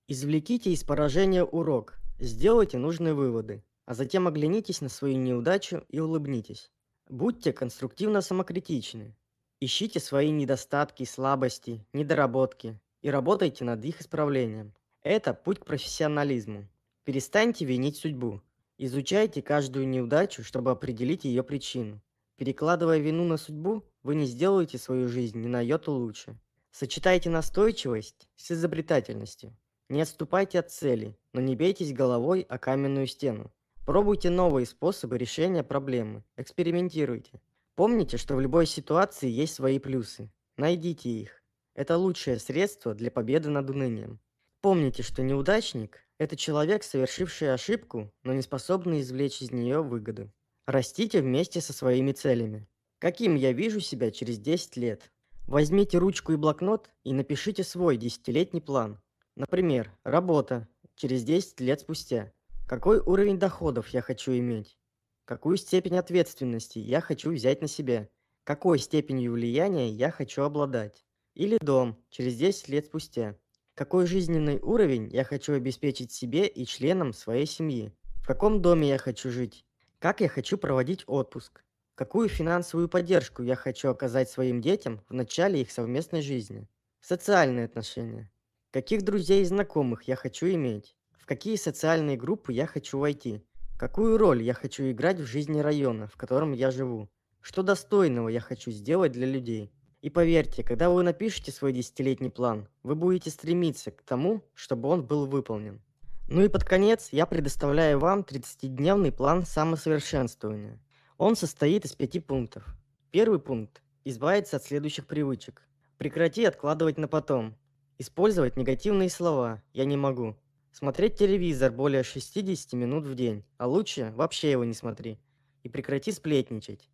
Извлеките 0.08 0.72
из 0.72 0.82
поражения 0.82 1.44
урок, 1.44 1.98
сделайте 2.18 2.78
нужные 2.78 3.14
выводы, 3.14 3.62
а 3.88 3.94
затем 3.94 4.28
оглянитесь 4.28 4.82
на 4.82 4.90
свою 4.90 5.16
неудачу 5.16 5.82
и 5.88 5.98
улыбнитесь. 5.98 6.70
Будьте 7.08 7.54
конструктивно 7.54 8.20
самокритичны, 8.20 9.16
Ищите 9.60 9.98
свои 9.98 10.30
недостатки, 10.30 11.04
слабости, 11.04 11.82
недоработки 11.94 12.78
и 13.00 13.08
работайте 13.08 13.64
над 13.64 13.82
их 13.82 14.02
исправлением. 14.02 14.74
Это 15.02 15.32
путь 15.32 15.60
к 15.60 15.64
профессионализму. 15.64 16.68
Перестаньте 17.04 17.64
винить 17.64 17.96
судьбу. 17.96 18.42
Изучайте 18.76 19.40
каждую 19.40 19.88
неудачу, 19.88 20.44
чтобы 20.44 20.70
определить 20.70 21.24
ее 21.24 21.42
причину. 21.42 22.02
Перекладывая 22.36 22.98
вину 22.98 23.24
на 23.24 23.38
судьбу, 23.38 23.84
вы 24.02 24.16
не 24.16 24.26
сделаете 24.26 24.76
свою 24.76 25.08
жизнь 25.08 25.40
ни 25.40 25.48
на 25.48 25.62
йоту 25.62 25.92
лучше. 25.92 26.38
Сочетайте 26.70 27.30
настойчивость 27.30 28.28
с 28.36 28.50
изобретательностью. 28.50 29.56
Не 29.88 30.02
отступайте 30.02 30.58
от 30.58 30.70
цели, 30.70 31.16
но 31.32 31.40
не 31.40 31.56
бейтесь 31.56 31.94
головой 31.94 32.42
о 32.42 32.58
каменную 32.58 33.06
стену. 33.06 33.50
Пробуйте 33.88 34.28
новые 34.28 34.66
способы 34.66 35.16
решения 35.16 35.62
проблемы. 35.62 36.22
Экспериментируйте. 36.36 37.40
Помните, 37.74 38.18
что 38.18 38.36
в 38.36 38.40
любой 38.42 38.66
ситуации 38.66 39.30
есть 39.30 39.54
свои 39.54 39.78
плюсы. 39.78 40.30
Найдите 40.58 41.08
их. 41.08 41.42
Это 41.74 41.96
лучшее 41.96 42.38
средство 42.38 42.94
для 42.94 43.10
победы 43.10 43.48
над 43.48 43.70
унынием. 43.70 44.20
Помните, 44.60 45.02
что 45.02 45.22
неудачник– 45.22 46.00
это 46.18 46.36
человек, 46.36 46.84
совершивший 46.84 47.54
ошибку, 47.54 48.12
но 48.24 48.34
не 48.34 48.42
способный 48.42 49.00
извлечь 49.00 49.40
из 49.40 49.52
нее 49.52 49.80
выгоду. 49.82 50.30
Растите 50.66 51.22
вместе 51.22 51.62
со 51.62 51.72
своими 51.72 52.12
целями. 52.12 52.68
Каким 52.98 53.36
я 53.36 53.52
вижу 53.52 53.80
себя 53.80 54.10
через 54.10 54.38
10 54.38 54.76
лет? 54.76 55.10
Возьмите 55.46 55.96
ручку 55.96 56.32
и 56.32 56.36
блокнот 56.36 56.90
и 57.04 57.14
напишите 57.14 57.64
свой 57.64 57.96
десятилетний 57.96 58.60
план. 58.60 59.00
Например, 59.34 59.90
работа 60.04 60.68
через 60.94 61.24
10 61.24 61.60
лет 61.60 61.80
спустя. 61.80 62.34
Какой 62.68 62.98
уровень 62.98 63.38
доходов 63.38 63.88
я 63.88 64.02
хочу 64.02 64.30
иметь? 64.32 64.78
Какую 65.24 65.56
степень 65.56 65.96
ответственности 65.96 66.78
я 66.78 67.00
хочу 67.00 67.30
взять 67.32 67.62
на 67.62 67.66
себя? 67.66 68.10
Какой 68.44 68.78
степенью 68.78 69.32
влияния 69.32 69.88
я 69.88 70.10
хочу 70.10 70.42
обладать? 70.42 71.06
Или 71.32 71.56
дом 71.62 71.96
через 72.10 72.36
10 72.36 72.68
лет 72.68 72.84
спустя? 72.84 73.36
Какой 73.72 74.06
жизненный 74.06 74.60
уровень 74.60 75.08
я 75.08 75.24
хочу 75.24 75.54
обеспечить 75.54 76.12
себе 76.12 76.46
и 76.46 76.66
членам 76.66 77.14
своей 77.14 77.46
семьи? 77.46 77.90
В 78.22 78.26
каком 78.26 78.60
доме 78.60 78.90
я 78.90 78.98
хочу 78.98 79.30
жить? 79.30 79.64
Как 79.98 80.20
я 80.20 80.28
хочу 80.28 80.58
проводить 80.58 81.04
отпуск? 81.06 81.64
Какую 81.94 82.28
финансовую 82.28 82.90
поддержку 82.90 83.42
я 83.42 83.56
хочу 83.56 83.88
оказать 83.88 84.28
своим 84.28 84.60
детям 84.60 85.02
в 85.08 85.14
начале 85.14 85.62
их 85.62 85.72
совместной 85.72 86.20
жизни? 86.20 86.68
Социальные 87.00 87.64
отношения. 87.64 88.30
Каких 88.72 89.04
друзей 89.04 89.40
и 89.40 89.46
знакомых 89.46 90.02
я 90.02 90.16
хочу 90.16 90.46
иметь? 90.48 90.97
Какие 91.28 91.56
социальные 91.56 92.16
группы 92.16 92.54
я 92.54 92.66
хочу 92.66 92.98
войти? 92.98 93.42
Какую 93.78 94.16
роль 94.16 94.42
я 94.42 94.54
хочу 94.54 94.90
играть 94.90 95.20
в 95.20 95.26
жизни 95.26 95.60
района, 95.60 96.08
в 96.08 96.16
котором 96.16 96.52
я 96.52 96.70
живу? 96.70 97.10
Что 97.42 97.62
достойного 97.62 98.30
я 98.30 98.40
хочу 98.40 98.70
сделать 98.70 99.12
для 99.12 99.26
людей? 99.26 99.70
И 100.00 100.08
поверьте, 100.08 100.62
когда 100.62 100.88
вы 100.88 101.02
напишете 101.02 101.52
свой 101.52 101.74
десятилетний 101.74 102.30
план, 102.30 102.66
вы 102.82 102.94
будете 102.94 103.28
стремиться 103.28 103.90
к 103.90 104.00
тому, 104.04 104.42
чтобы 104.54 104.88
он 104.88 105.04
был 105.04 105.26
выполнен. 105.26 105.82
Ну 106.30 106.42
и 106.42 106.48
под 106.48 106.64
конец 106.64 107.10
я 107.12 107.26
предоставляю 107.26 107.98
вам 107.98 108.20
30-дневный 108.20 109.12
план 109.12 109.44
самосовершенствования. 109.44 110.80
Он 111.18 111.36
состоит 111.36 111.84
из 111.84 111.92
пяти 111.92 112.20
пунктов. 112.20 112.64
Первый 113.10 113.38
пункт– 113.38 113.82
избавиться 114.06 114.56
от 114.56 114.64
следующих 114.64 115.06
привычек. 115.06 115.68
Прекрати 115.98 116.46
откладывать 116.46 116.96
на 116.96 117.06
потом. 117.06 117.54
Использовать 117.98 118.56
негативные 118.56 119.10
слова 119.10 119.62
«я 119.74 119.84
не 119.84 119.98
могу», 119.98 120.38
Смотреть 120.78 121.16
телевизор 121.16 121.72
более 121.72 122.04
60 122.04 122.72
минут 122.74 123.04
в 123.04 123.16
день, 123.16 123.42
а 123.56 123.66
лучше 123.66 124.12
вообще 124.14 124.52
его 124.52 124.62
не 124.62 124.74
смотри. 124.74 125.18
И 125.64 125.68
прекрати 125.68 126.12
сплетничать. 126.12 126.88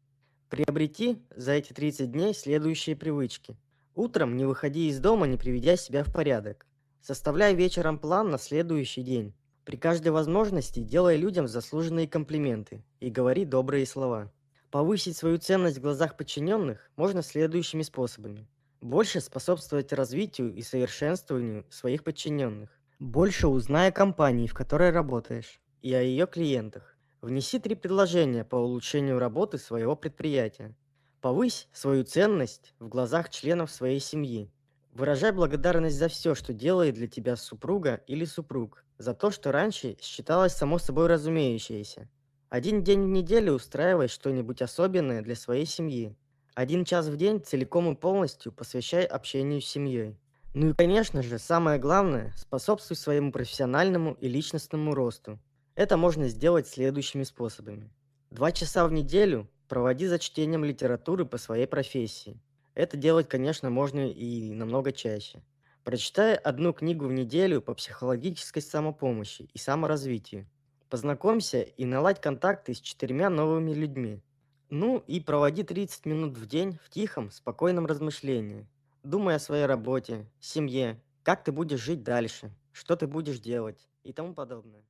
Приобрети 0.49 1.19
за 1.37 1.53
эти 1.53 1.75
30 1.75 2.11
дней 2.11 2.33
следующие 2.33 2.97
привычки. 2.97 3.59
Утром 3.95 4.39
не 4.39 4.47
выходи 4.47 4.89
из 4.89 5.01
дома, 5.01 5.27
не 5.27 5.37
приведя 5.37 5.77
себя 5.77 6.03
в 6.03 6.11
порядок. 6.11 6.65
Составляй 7.03 7.55
вечером 7.55 7.99
план 7.99 8.31
на 8.31 8.39
следующий 8.39 9.03
день. 9.03 9.35
При 9.67 9.77
каждой 9.77 10.13
возможности 10.13 10.81
делай 10.81 11.19
людям 11.19 11.47
заслуженные 11.47 12.09
комплименты 12.09 12.83
и 13.01 13.11
говори 13.11 13.45
добрые 13.45 13.85
слова. 13.85 14.33
Повысить 14.71 15.19
свою 15.19 15.37
ценность 15.37 15.77
в 15.77 15.83
глазах 15.83 16.17
подчиненных 16.17 16.91
можно 16.97 17.23
следующими 17.23 17.83
способами. 17.83 18.49
Больше 18.81 19.21
способствовать 19.21 19.93
развитию 19.93 20.55
и 20.55 20.63
совершенствованию 20.63 21.67
своих 21.69 22.03
подчиненных. 22.03 22.71
Больше 23.01 23.49
узнай 23.49 23.89
о 23.89 23.93
компании, 23.93 24.47
в 24.47 24.55
которой 24.55 24.91
работаешь, 24.91 25.61
и 25.83 25.93
о 25.93 26.01
ее 26.01 26.29
клиентах. 26.29 26.97
Внеси 27.23 27.59
три 27.59 27.75
предложения 27.75 28.45
по 28.45 28.55
улучшению 28.55 29.19
работы 29.19 29.59
своего 29.59 29.97
предприятия. 29.97 30.77
Повысь 31.21 31.69
свою 31.73 32.05
ценность 32.05 32.73
в 32.79 32.89
глазах 32.89 33.31
членов 33.31 33.73
своей 33.73 33.99
семьи. 33.99 34.49
Выражай 34.93 35.33
благодарность 35.33 35.99
за 35.99 36.07
все, 36.07 36.37
что 36.37 36.53
делает 36.53 36.95
для 36.95 37.09
тебя 37.09 37.35
супруга 37.35 38.01
или 38.07 38.25
супруг. 38.25 38.85
за 38.97 39.13
то, 39.13 39.33
что 39.33 39.51
раньше 39.51 39.97
считалось 40.01 40.53
само 40.53 40.79
собой 40.79 41.09
разумеющееся. 41.09 42.09
Один 42.49 42.85
день 42.85 43.03
в 43.03 43.09
неделю 43.09 43.55
устраивай 43.55 44.07
что-нибудь 44.07 44.63
особенное 44.63 45.21
для 45.21 45.35
своей 45.35 45.67
семьи. 45.67 46.15
Один 46.55 46.85
час 46.85 47.09
в 47.09 47.17
день 47.17 47.43
целиком 47.43 47.91
и 47.91 47.97
полностью 47.97 48.53
посвящай 48.53 49.05
общению 49.05 49.61
с 49.61 49.67
семьей. 49.67 50.17
Ну 50.57 50.69
и, 50.69 50.73
конечно 50.73 51.21
же, 51.21 51.41
самое 51.41 51.81
главное, 51.81 52.33
способствуй 52.37 52.97
своему 52.97 53.33
профессиональному 53.33 54.13
и 54.21 54.29
личностному 54.29 54.95
росту. 54.95 55.41
Это 55.75 55.97
можно 55.97 56.29
сделать 56.29 56.69
следующими 56.69 57.25
способами. 57.25 57.91
Два 58.31 58.53
часа 58.53 58.87
в 58.87 58.93
неделю 58.93 59.51
проводи 59.69 60.07
за 60.07 60.21
чтением 60.21 60.65
литературы 60.65 61.25
по 61.25 61.39
своей 61.39 61.67
профессии. 61.67 62.41
Это 62.77 62.97
делать, 62.97 63.29
конечно, 63.29 63.69
можно 63.69 64.09
и 64.09 64.55
намного 64.55 64.93
чаще. 64.93 65.43
Прочитай 65.83 66.37
одну 66.37 66.73
книгу 66.73 67.07
в 67.07 67.13
неделю 67.13 67.61
по 67.61 67.75
психологической 67.75 68.63
самопомощи 68.63 69.51
и 69.53 69.59
саморазвитию. 69.59 70.47
Познакомься 70.89 71.63
и 71.63 71.85
наладь 71.85 72.21
контакты 72.21 72.75
с 72.75 72.81
четырьмя 72.81 73.29
новыми 73.29 73.73
людьми. 73.73 74.23
Ну 74.71 75.03
и 75.09 75.19
проводи 75.19 75.65
30 75.65 76.07
минут 76.07 76.39
в 76.39 76.47
день 76.47 76.79
в 76.85 76.91
тихом, 76.91 77.33
спокойном 77.33 77.87
размышлении. 77.87 78.69
Думай 79.05 79.35
о 79.35 79.39
своей 79.39 79.67
работе, 79.67 80.25
семье, 80.41 80.99
как 81.23 81.45
ты 81.45 81.53
будешь 81.53 81.83
жить 81.83 82.03
дальше, 82.03 82.51
что 82.73 82.97
ты 82.97 83.07
будешь 83.07 83.39
делать 83.39 83.87
и 84.03 84.15
тому 84.15 84.33
подобное. 84.33 84.83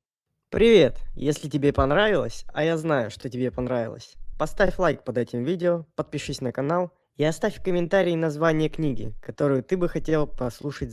Привет! 0.51 1.01
Если 1.17 1.49
тебе 1.49 1.73
понравилось, 1.73 2.45
а 2.55 2.63
я 2.63 2.77
знаю, 2.77 3.11
что 3.11 3.29
тебе 3.29 3.51
понравилось, 3.51 4.15
поставь 4.39 4.79
лайк 4.79 5.03
под 5.03 5.19
этим 5.19 5.43
видео, 5.43 5.85
подпишись 5.97 6.41
на 6.41 6.53
канал 6.53 6.93
и 7.17 7.25
оставь 7.25 7.59
в 7.59 7.63
комментарии 7.65 8.15
название 8.15 8.69
книги, 8.69 9.13
которую 9.21 9.65
ты 9.65 9.77
бы 9.77 9.89
хотел 9.89 10.29
послушать 10.29 10.93